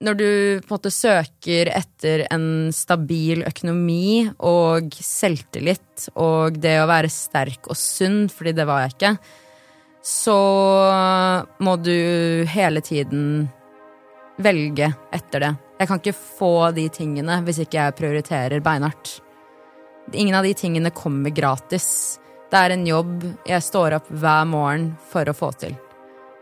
Når 0.00 0.14
du 0.16 0.30
på 0.64 0.72
en 0.72 0.78
måte 0.78 0.90
søker 0.90 1.68
etter 1.76 2.24
en 2.32 2.72
stabil 2.72 3.44
økonomi 3.44 4.30
og 4.38 4.94
selvtillit 4.96 6.08
og 6.14 6.56
det 6.62 6.78
å 6.80 6.88
være 6.88 7.10
sterk 7.12 7.68
og 7.68 7.76
sunn, 7.76 8.24
fordi 8.32 8.54
det 8.56 8.64
var 8.68 8.86
jeg 8.86 8.94
ikke, 8.94 9.12
så 10.00 10.38
må 11.60 11.76
du 11.84 11.92
hele 12.48 12.80
tiden 12.80 13.50
velge 14.44 14.92
etter 15.14 15.44
det. 15.44 15.50
Jeg 15.80 15.88
kan 15.88 16.00
ikke 16.00 16.16
få 16.16 16.54
de 16.76 16.86
tingene 16.92 17.40
hvis 17.46 17.62
ikke 17.64 17.78
jeg 17.80 17.96
prioriterer 17.98 18.64
beinhardt. 18.64 19.18
Ingen 20.12 20.36
av 20.36 20.44
de 20.44 20.54
tingene 20.58 20.90
kommer 20.94 21.30
gratis. 21.34 22.18
Det 22.50 22.58
er 22.58 22.74
en 22.74 22.86
jobb 22.88 23.24
jeg 23.46 23.62
står 23.62 23.98
opp 24.00 24.08
hver 24.10 24.48
morgen 24.50 24.90
for 25.12 25.28
å 25.30 25.36
få 25.36 25.52
til. 25.60 25.76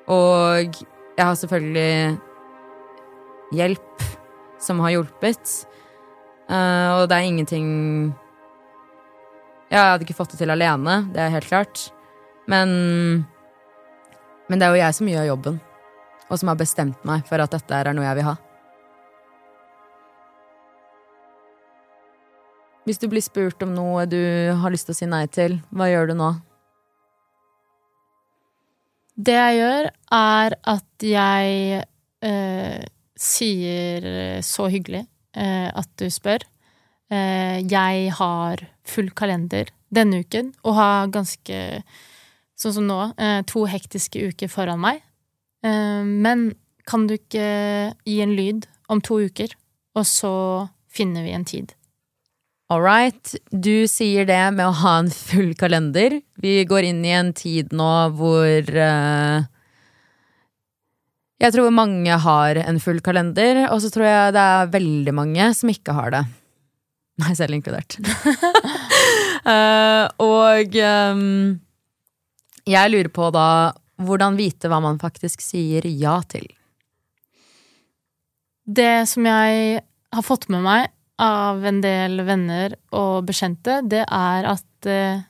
Og 0.08 0.78
jeg 0.78 1.24
har 1.24 1.36
selvfølgelig 1.36 2.16
hjelp 3.58 4.06
som 4.62 4.80
har 4.84 4.94
hjulpet. 4.96 5.52
Eh, 6.48 6.88
og 6.96 7.08
det 7.10 7.18
er 7.18 7.28
ingenting 7.28 7.68
jeg 9.68 9.84
hadde 9.84 10.06
ikke 10.06 10.16
fått 10.16 10.32
det 10.32 10.40
til 10.40 10.52
alene, 10.52 11.02
det 11.12 11.20
er 11.20 11.34
helt 11.34 11.48
klart. 11.48 11.88
Men 12.48 13.26
Men 14.48 14.58
det 14.58 14.64
er 14.64 14.72
jo 14.72 14.80
jeg 14.80 14.94
som 14.96 15.08
gjør 15.12 15.26
jobben, 15.28 15.60
og 16.28 16.38
som 16.38 16.52
har 16.52 16.60
bestemt 16.60 17.04
meg 17.08 17.24
for 17.28 17.40
at 17.42 17.54
dette 17.54 17.74
er 17.74 17.92
noe 17.96 18.06
jeg 18.06 18.18
vil 18.20 18.28
ha. 18.28 18.36
Hvis 22.88 23.00
du 23.02 23.08
blir 23.12 23.24
spurt 23.24 23.62
om 23.64 23.74
noe 23.76 24.06
du 24.08 24.20
har 24.56 24.72
lyst 24.72 24.88
til 24.88 24.96
å 24.96 25.00
si 25.00 25.08
nei 25.08 25.26
til, 25.28 25.58
hva 25.76 25.90
gjør 25.90 26.08
du 26.08 26.14
nå? 26.16 26.28
Det 29.18 29.34
jeg 29.34 29.58
gjør, 29.58 29.88
er 30.14 30.54
at 30.72 31.04
jeg 31.04 31.82
eh, 32.24 32.84
sier 33.18 34.06
så 34.46 34.68
hyggelig 34.72 35.02
eh, 35.36 35.68
at 35.68 35.90
du 36.00 36.06
spør. 36.12 36.46
Eh, 37.10 37.58
jeg 37.66 38.12
har 38.14 38.62
full 38.88 39.10
kalender 39.16 39.72
denne 39.94 40.22
uken 40.22 40.52
og 40.62 40.76
har 40.76 41.12
ganske, 41.12 41.60
sånn 42.58 42.76
som 42.78 42.88
nå, 42.88 43.00
eh, 43.18 43.40
to 43.48 43.64
hektiske 43.68 44.30
uker 44.30 44.52
foran 44.52 44.80
meg. 44.82 45.02
Eh, 45.64 46.04
men 46.04 46.52
kan 46.88 47.06
du 47.08 47.16
ikke 47.18 47.48
gi 48.06 48.20
en 48.24 48.36
lyd 48.38 48.68
om 48.88 49.02
to 49.04 49.20
uker, 49.28 49.52
og 49.98 50.06
så 50.08 50.32
finner 50.88 51.26
vi 51.26 51.34
en 51.36 51.46
tid? 51.48 51.74
All 52.68 52.82
right. 52.84 53.34
Du 53.48 53.88
sier 53.88 54.26
det 54.28 54.40
med 54.52 54.66
å 54.66 54.76
ha 54.82 54.98
en 55.00 55.12
full 55.12 55.54
kalender. 55.56 56.18
Vi 56.36 56.60
går 56.68 56.90
inn 56.90 57.00
i 57.04 57.14
en 57.16 57.32
tid 57.36 57.72
nå 57.72 57.92
hvor 58.18 58.68
eh, 58.68 59.46
Jeg 61.40 61.54
tror 61.54 61.72
mange 61.72 62.18
har 62.20 62.60
en 62.60 62.80
full 62.82 63.00
kalender, 63.04 63.64
og 63.72 63.80
så 63.80 63.92
tror 63.94 64.08
jeg 64.08 64.36
det 64.36 64.44
er 64.52 64.74
veldig 64.74 65.14
mange 65.16 65.48
som 65.56 65.72
ikke 65.72 65.96
har 65.96 66.12
det. 66.12 66.22
Meg 67.18 67.38
selv 67.38 67.56
inkludert. 67.56 67.96
uh, 69.48 70.06
og 70.28 70.76
um, 70.76 71.56
jeg 72.68 72.92
lurer 72.92 73.10
på 73.14 73.30
da 73.34 73.48
hvordan 73.98 74.38
vite 74.38 74.70
hva 74.70 74.80
man 74.82 75.00
faktisk 75.00 75.42
sier 75.42 75.86
ja 75.90 76.18
til. 76.30 76.46
Det 78.68 79.08
som 79.08 79.26
jeg 79.26 79.82
har 80.14 80.24
fått 80.24 80.48
med 80.52 80.64
meg 80.64 80.90
av 81.18 81.64
en 81.66 81.80
del 81.82 82.22
venner 82.26 82.76
og 82.94 83.26
bekjente, 83.28 83.80
det 83.82 84.04
er 84.04 84.48
at 84.52 84.88
uh, 84.88 85.22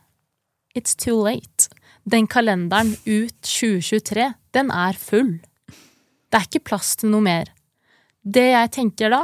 it's 0.76 0.96
too 0.98 1.16
late. 1.22 1.70
Den 2.08 2.26
kalenderen 2.30 2.94
ut 3.06 3.36
2023, 3.44 4.32
den 4.56 4.72
er 4.74 4.98
full. 4.98 5.38
Det 6.28 6.36
er 6.36 6.48
ikke 6.48 6.66
plass 6.72 6.96
til 7.00 7.12
noe 7.12 7.24
mer. 7.24 7.52
Det 8.28 8.50
jeg 8.50 8.70
tenker 8.74 9.12
da 9.14 9.22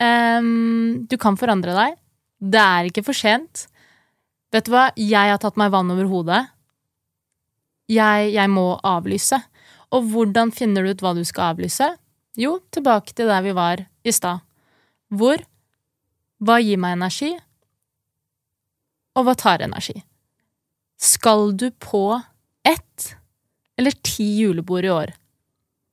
um, 0.00 1.02
Du 1.10 1.18
kan 1.20 1.36
forandre 1.36 1.74
deg. 1.76 1.98
Det 2.40 2.62
er 2.62 2.88
ikke 2.88 3.04
for 3.04 3.16
sent. 3.16 3.66
Vet 4.52 4.68
du 4.68 4.74
hva? 4.74 4.90
Jeg 5.00 5.32
har 5.32 5.40
tatt 5.40 5.56
meg 5.60 5.72
vann 5.72 5.90
over 5.94 6.08
hodet. 6.10 6.42
Jeg, 7.92 8.32
jeg 8.34 8.50
må 8.52 8.74
avlyse. 8.84 9.38
Og 9.92 10.08
hvordan 10.12 10.52
finner 10.54 10.84
du 10.84 10.92
ut 10.92 11.04
hva 11.04 11.14
du 11.16 11.22
skal 11.28 11.52
avlyse? 11.52 11.88
Jo, 12.40 12.58
tilbake 12.72 13.12
til 13.16 13.28
der 13.28 13.42
vi 13.44 13.54
var 13.56 13.84
i 14.04 14.12
stad. 14.12 14.44
Hvor? 15.12 15.40
Hva 16.42 16.58
gir 16.60 16.80
meg 16.80 16.96
energi? 16.96 17.32
Og 19.16 19.26
hva 19.26 19.34
tar 19.36 19.64
energi? 19.64 19.98
Skal 21.02 21.52
du 21.58 21.68
på 21.82 22.06
ett 22.64 23.12
eller 23.76 23.96
ti 24.04 24.24
julebord 24.40 24.86
i 24.86 24.92
år? 24.92 25.12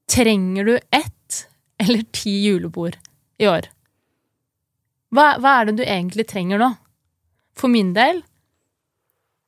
Trenger 0.10 0.66
du 0.66 0.76
ett 0.78 1.44
eller 1.80 2.06
ti 2.16 2.36
julebord 2.46 2.96
i 3.40 3.48
år? 3.50 3.68
Hva, 5.16 5.36
hva 5.42 5.60
er 5.60 5.70
det 5.70 5.80
du 5.80 5.84
egentlig 5.86 6.28
trenger 6.30 6.62
nå? 6.62 6.74
For 7.58 7.72
min 7.72 7.92
del 7.96 8.22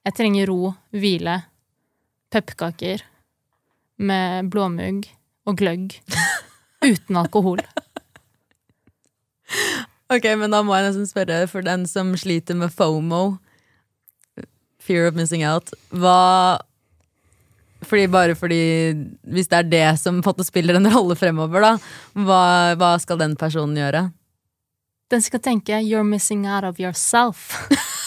jeg 0.08 0.18
trenger 0.18 0.50
ro, 0.50 0.74
hvile, 0.96 1.38
pepperkaker 2.34 3.04
med 4.02 4.50
blåmugg 4.50 5.06
og 5.46 5.60
gløgg 5.60 6.00
uten 6.92 7.20
alkohol. 7.22 7.62
Ok, 10.12 10.26
men 10.40 10.52
da 10.52 10.64
må 10.66 10.76
jeg 10.76 10.90
nesten 10.90 11.08
spørre 11.10 11.46
for 11.52 11.66
den 11.66 11.86
som 11.90 12.12
sliter 12.20 12.58
med 12.58 12.74
FOMO, 12.74 13.38
fear 14.82 15.08
of 15.08 15.16
missing 15.16 15.46
out, 15.46 15.74
hva 15.94 16.60
fordi 17.82 18.06
Bare 18.14 18.36
fordi 18.38 18.94
Hvis 19.26 19.48
det 19.50 19.58
er 19.58 19.70
det 19.70 20.00
som 20.00 20.22
spiller 20.44 20.76
en 20.76 20.90
rolle 20.94 21.16
fremover, 21.16 21.62
da, 21.62 21.78
hva, 22.14 22.76
hva 22.78 22.98
skal 23.02 23.18
den 23.18 23.36
personen 23.36 23.76
gjøre? 23.76 24.12
Den 25.12 25.22
skal 25.22 25.40
tenke 25.40 25.82
'you're 25.82 26.04
missing 26.04 26.48
out 26.48 26.64
of 26.64 26.80
yourself'. 26.80 27.58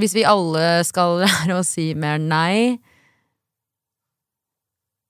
Hvis 0.00 0.14
vi 0.16 0.24
alle 0.26 0.82
skal 0.86 1.18
lære 1.22 1.58
å 1.58 1.66
si 1.66 1.92
mer 1.98 2.18
nei, 2.22 2.78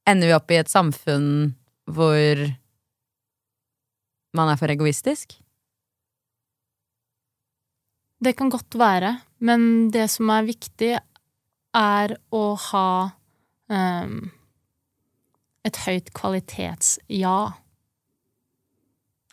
ender 0.09 0.29
vi 0.29 0.37
opp 0.37 0.53
i 0.53 0.61
et 0.61 0.73
samfunn 0.73 1.55
hvor 1.89 2.45
man 4.35 4.51
er 4.53 4.61
for 4.61 4.73
egoistisk? 4.73 5.37
Det 8.25 8.33
kan 8.39 8.49
godt 8.53 8.77
være, 8.81 9.19
men 9.45 9.91
det 9.93 10.07
som 10.13 10.31
er 10.33 10.47
viktig, 10.47 10.95
er 11.75 12.15
å 12.33 12.45
ha 12.71 12.89
um, 13.69 14.31
et 15.67 15.81
høyt 15.85 16.13
kvalitets-ja. 16.15 17.39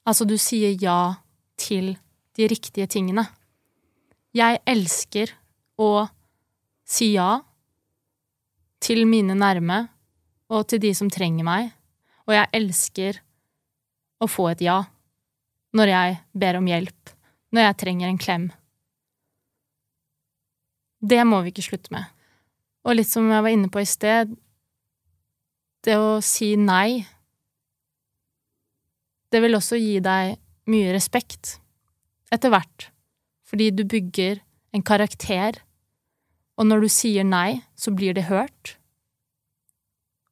Altså, 0.02 0.26
du 0.26 0.36
sier 0.42 0.74
ja 0.82 1.22
til 1.62 1.94
de 2.36 2.50
riktige 2.50 2.90
tingene. 2.90 3.28
Jeg 4.36 4.60
elsker 4.66 5.36
å 5.80 6.08
si 6.88 7.14
ja 7.16 7.42
til 8.82 9.06
mine 9.08 9.36
nærme 9.38 9.86
og 10.52 10.66
til 10.72 10.82
de 10.84 10.92
som 10.98 11.10
trenger 11.12 11.46
meg, 11.48 11.70
og 12.28 12.36
jeg 12.36 12.52
elsker 12.58 13.22
å 14.22 14.28
få 14.30 14.52
et 14.52 14.64
ja 14.66 14.82
når 15.78 15.94
jeg 15.94 16.18
ber 16.36 16.58
om 16.60 16.68
hjelp, 16.68 17.14
når 17.56 17.68
jeg 17.68 17.80
trenger 17.84 18.10
en 18.10 18.20
klem. 18.20 18.48
Det 21.02 21.22
må 21.26 21.42
vi 21.42 21.54
ikke 21.54 21.66
slutte 21.66 21.94
med. 21.96 22.06
Og 22.86 22.98
litt 22.98 23.10
som 23.10 23.30
jeg 23.30 23.46
var 23.46 23.54
inne 23.54 23.72
på 23.72 23.82
i 23.82 23.88
sted, 23.90 24.34
det 25.82 25.98
å 25.98 26.20
si 26.22 26.54
nei 26.60 27.02
Det 29.32 29.40
vil 29.40 29.56
også 29.56 29.78
gi 29.80 30.02
deg 30.04 30.34
mye 30.68 30.92
respekt, 30.92 31.54
etter 32.36 32.52
hvert, 32.52 32.90
fordi 33.48 33.70
du 33.72 33.86
bygger 33.88 34.42
en 34.76 34.84
karakter, 34.86 35.60
og 36.60 36.68
når 36.68 36.86
du 36.86 36.92
sier 36.92 37.26
nei, 37.28 37.62
så 37.76 37.94
blir 37.96 38.16
det 38.16 38.28
hørt. 38.30 38.76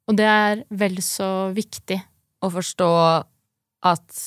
Og 0.10 0.18
det 0.18 0.28
er 0.28 0.64
vel 0.70 1.00
så 1.06 1.50
viktig. 1.56 2.00
Å 2.40 2.50
forstå 2.54 2.92
at 3.90 4.22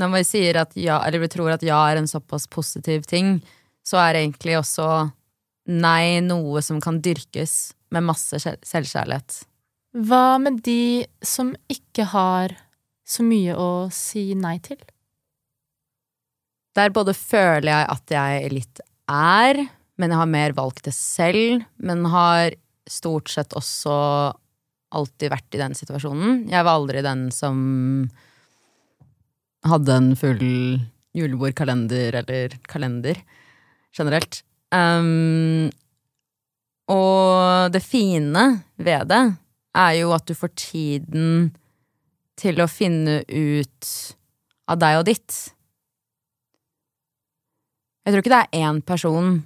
når 0.00 0.10
man 0.10 0.26
sier 0.26 0.58
at 0.60 0.74
ja, 0.78 0.98
eller 1.06 1.22
vi 1.22 1.30
tror 1.32 1.54
at 1.54 1.64
ja 1.66 1.78
er 1.90 2.00
en 2.00 2.10
såpass 2.10 2.46
positiv 2.50 3.06
ting, 3.08 3.38
så 3.86 4.00
er 4.02 4.20
egentlig 4.20 4.58
også 4.58 4.88
nei 5.70 6.20
noe 6.24 6.62
som 6.64 6.80
kan 6.82 7.00
dyrkes 7.02 7.74
med 7.94 8.06
masse 8.08 8.40
selvkjærlighet. 8.42 9.44
Hva 9.94 10.38
med 10.42 10.58
de 10.66 11.06
som 11.22 11.52
ikke 11.70 12.08
har 12.10 12.56
så 13.06 13.22
mye 13.26 13.54
å 13.54 13.86
si 13.94 14.32
nei 14.38 14.56
til? 14.64 14.80
Der 16.74 16.90
både 16.90 17.14
føler 17.14 17.70
jeg 17.70 17.90
at 17.94 18.14
jeg 18.16 18.50
litt 18.50 18.82
er, 19.10 19.60
men 20.00 20.12
jeg 20.12 20.20
har 20.20 20.30
mer 20.30 20.54
valgt 20.56 20.86
det 20.88 20.94
selv. 20.96 21.64
Men 21.76 22.06
har 22.12 22.56
stort 22.90 23.30
sett 23.32 23.54
også 23.56 23.94
alltid 24.94 25.32
vært 25.32 25.56
i 25.56 25.60
den 25.62 25.76
situasjonen. 25.76 26.44
Jeg 26.50 26.66
var 26.66 26.78
aldri 26.78 27.02
den 27.04 27.28
som 27.34 27.58
hadde 29.64 29.96
en 29.96 30.10
full 30.18 30.44
julebordkalender 31.14 32.20
eller 32.20 32.58
kalender 32.68 33.20
generelt. 33.94 34.42
Um, 34.74 35.70
og 36.90 37.72
det 37.72 37.80
fine 37.84 38.44
ved 38.76 39.08
det 39.12 39.22
er 39.74 39.92
jo 40.00 40.12
at 40.14 40.26
du 40.28 40.34
får 40.36 40.52
tiden 40.58 41.52
til 42.38 42.60
å 42.60 42.70
finne 42.70 43.22
ut 43.30 43.90
av 44.70 44.80
deg 44.82 45.00
og 45.00 45.06
ditt. 45.08 45.38
Jeg 48.04 48.12
tror 48.12 48.20
ikke 48.20 48.34
det 48.34 48.40
er 48.44 48.64
én 48.68 48.80
person 48.84 49.36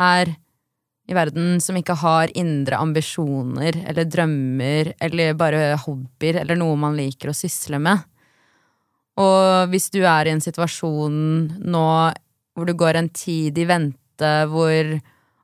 her 0.00 0.34
i 1.10 1.16
verden 1.16 1.58
som 1.64 1.78
ikke 1.78 1.96
har 2.02 2.30
indre 2.38 2.78
ambisjoner 2.78 3.78
eller 3.88 4.06
drømmer 4.06 4.92
eller 5.00 5.38
bare 5.38 5.78
hobbyer 5.80 6.42
eller 6.42 6.60
noe 6.60 6.76
man 6.78 6.98
liker 6.98 7.32
å 7.32 7.36
sysle 7.36 7.80
med. 7.82 8.04
Og 9.20 9.72
hvis 9.72 9.88
du 9.94 10.02
er 10.04 10.28
i 10.28 10.34
en 10.34 10.44
situasjon 10.44 11.16
nå 11.72 11.86
hvor 12.54 12.68
du 12.68 12.74
går 12.76 12.98
en 13.00 13.08
tid 13.14 13.56
i 13.58 13.66
vente, 13.66 14.30
hvor 14.52 14.94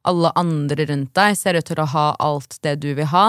alle 0.06 0.32
andre 0.38 0.86
rundt 0.90 1.14
deg 1.16 1.36
ser 1.38 1.56
ut 1.56 1.66
til 1.66 1.80
å 1.82 1.88
ha 1.94 2.06
alt 2.20 2.58
det 2.62 2.76
du 2.84 2.90
vil 2.98 3.08
ha, 3.10 3.26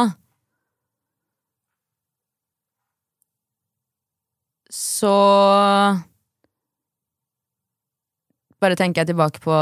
så 4.68 5.16
bare 8.62 8.78
tenker 8.80 9.04
jeg 9.04 9.12
tilbake 9.12 9.42
på 9.44 9.58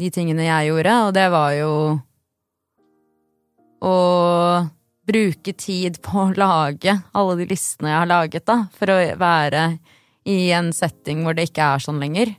de 0.00 0.10
tingene 0.12 0.46
jeg 0.46 0.70
gjorde, 0.70 0.96
og 1.06 1.14
det 1.16 1.26
var 1.32 1.54
jo 1.56 1.72
å 3.80 3.96
bruke 5.10 5.54
tid 5.56 5.98
på 6.04 6.26
å 6.26 6.36
lage 6.36 6.94
alle 7.16 7.38
de 7.40 7.48
listene 7.50 7.90
jeg 7.90 8.02
har 8.02 8.10
laget, 8.10 8.46
da, 8.48 8.62
for 8.76 8.92
å 8.92 9.00
være 9.20 9.64
i 10.28 10.52
en 10.54 10.70
setting 10.76 11.24
hvor 11.24 11.36
det 11.36 11.48
ikke 11.48 11.72
er 11.74 11.82
sånn 11.82 12.00
lenger. 12.02 12.34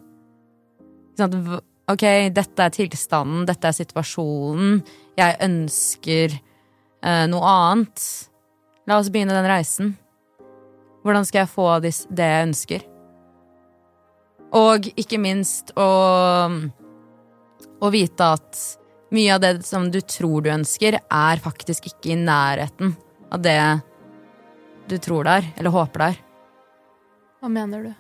Sånn 1.18 1.30
at, 1.32 1.68
Ok, 1.92 2.06
dette 2.32 2.64
er 2.64 2.72
tilstanden, 2.72 3.42
dette 3.50 3.68
er 3.68 3.76
situasjonen, 3.76 4.78
jeg 5.20 5.36
ønsker 5.44 6.38
eh, 6.38 7.26
noe 7.28 7.50
annet. 7.52 8.06
La 8.88 9.00
oss 9.02 9.10
begynne 9.12 9.36
den 9.36 9.50
reisen. 9.50 9.92
Hvordan 11.04 11.28
skal 11.28 11.44
jeg 11.44 11.52
få 11.52 11.68
det 11.82 11.92
jeg 11.92 12.48
ønsker? 12.48 12.91
Og 14.58 14.90
ikke 15.00 15.20
minst 15.22 15.72
å, 15.80 15.90
å 17.80 17.92
vite 17.94 18.28
at 18.36 18.60
mye 19.12 19.36
av 19.36 19.42
det 19.44 19.54
som 19.68 19.88
du 19.92 20.00
tror 20.04 20.44
du 20.44 20.52
ønsker, 20.52 21.00
er 21.00 21.44
faktisk 21.44 21.88
ikke 21.92 22.14
i 22.14 22.20
nærheten 22.20 22.94
av 23.32 23.44
det 23.44 23.60
du 24.92 24.98
tror 25.00 25.28
det 25.28 25.40
er, 25.40 25.52
eller 25.60 25.76
håper 25.76 26.04
det 26.04 26.08
er. 26.14 26.24
Hva 27.42 27.52
mener 27.52 27.86
du? 27.86 27.92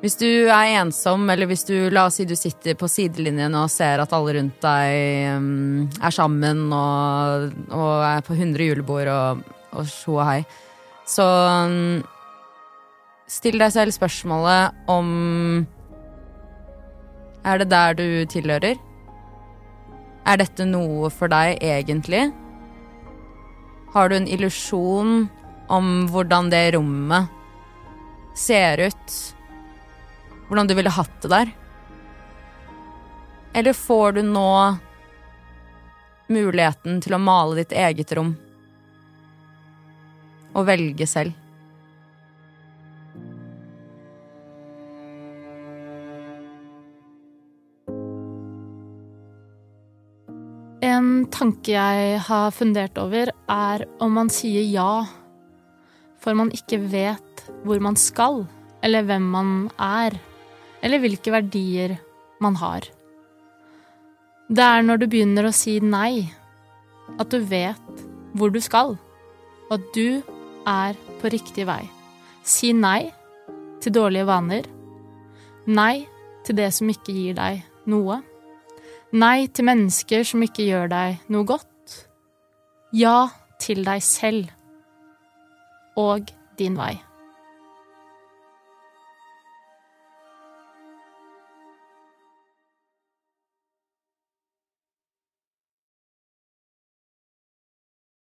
Hvis 0.00 0.16
du 0.16 0.28
er 0.48 0.78
ensom, 0.80 1.26
eller 1.28 1.48
hvis 1.50 1.66
du 1.68 1.74
la 1.92 2.06
oss 2.08 2.16
si 2.16 2.24
du 2.24 2.32
sitter 2.38 2.76
på 2.80 2.88
sidelinjen 2.88 3.52
og 3.58 3.68
ser 3.68 4.00
at 4.00 4.14
alle 4.16 4.38
rundt 4.38 4.56
deg 4.64 5.36
um, 5.36 5.82
er 6.00 6.14
sammen 6.16 6.70
og, 6.72 7.50
og 7.68 8.06
er 8.08 8.24
på 8.24 8.32
100 8.38 8.64
julebord 8.70 9.10
og, 9.12 9.42
og 9.76 9.92
tjo 9.92 10.16
og 10.16 10.24
hei, 10.24 10.38
så 11.04 11.26
um, 11.68 12.00
still 13.30 13.60
deg 13.62 13.72
selv 13.74 13.94
spørsmålet 13.94 14.90
om 14.90 15.10
Er 17.46 17.62
det 17.62 17.70
der 17.70 17.94
du 17.96 18.06
tilhører? 18.28 18.76
Er 20.28 20.40
dette 20.42 20.66
noe 20.68 21.08
for 21.14 21.32
deg 21.32 21.62
egentlig? 21.64 22.26
Har 23.94 24.10
du 24.10 24.18
en 24.18 24.28
illusjon 24.28 25.28
om 25.70 25.92
hvordan 26.10 26.50
det 26.52 26.64
rommet 26.76 27.30
ser 28.36 28.82
ut? 28.90 29.20
hvordan 30.50 30.66
du 30.66 30.74
ville 30.74 30.90
hatt 30.90 31.22
det 31.22 31.28
der? 31.30 31.50
Eller 33.54 33.72
får 33.72 34.12
du 34.12 34.22
nå 34.26 34.50
muligheten 36.30 36.98
til 37.02 37.14
å 37.14 37.22
male 37.22 37.60
ditt 37.60 37.74
eget 37.78 38.10
rom? 38.18 38.32
Og 40.58 40.66
velge 40.66 41.06
selv? 41.06 41.36
Tanke 51.40 51.72
jeg 51.72 52.20
har 52.26 52.52
fundert 52.52 52.98
over, 53.00 53.32
er 53.48 53.86
om 54.04 54.12
man 54.20 54.30
sier 54.32 54.66
ja 54.68 54.92
for 56.20 56.36
man 56.36 56.52
ikke 56.54 56.80
vet 56.92 57.44
hvor 57.64 57.80
man 57.82 57.96
skal, 57.98 58.44
eller 58.84 59.04
hvem 59.08 59.26
man 59.32 59.52
er, 59.80 60.16
eller 60.84 61.00
hvilke 61.02 61.32
verdier 61.32 61.96
man 62.40 62.56
har. 62.60 62.84
Det 64.50 64.66
er 64.66 64.84
når 64.84 65.00
du 65.00 65.06
begynner 65.08 65.48
å 65.48 65.54
si 65.54 65.78
nei, 65.80 66.28
at 67.18 67.32
du 67.32 67.40
vet 67.40 68.04
hvor 68.36 68.52
du 68.52 68.60
skal, 68.62 68.96
og 69.68 69.74
at 69.76 69.88
du 69.96 70.20
er 70.68 70.98
på 71.20 71.32
riktig 71.32 71.66
vei. 71.68 71.82
Si 72.44 72.72
nei 72.76 73.10
til 73.80 73.94
dårlige 73.96 74.28
vaner. 74.28 74.66
Nei 75.70 76.06
til 76.44 76.58
det 76.58 76.70
som 76.74 76.90
ikke 76.90 77.14
gir 77.14 77.36
deg 77.38 77.62
noe. 77.90 78.20
Nei 79.10 79.48
til 79.50 79.66
mennesker 79.66 80.22
som 80.22 80.42
ikke 80.46 80.68
gjør 80.68 80.90
deg 80.92 81.30
noe 81.34 81.46
godt. 81.48 81.94
Ja 82.94 83.30
til 83.60 83.82
deg 83.84 84.02
selv 84.06 84.52
og 85.98 86.30
din 86.58 86.78
vei. 86.78 86.94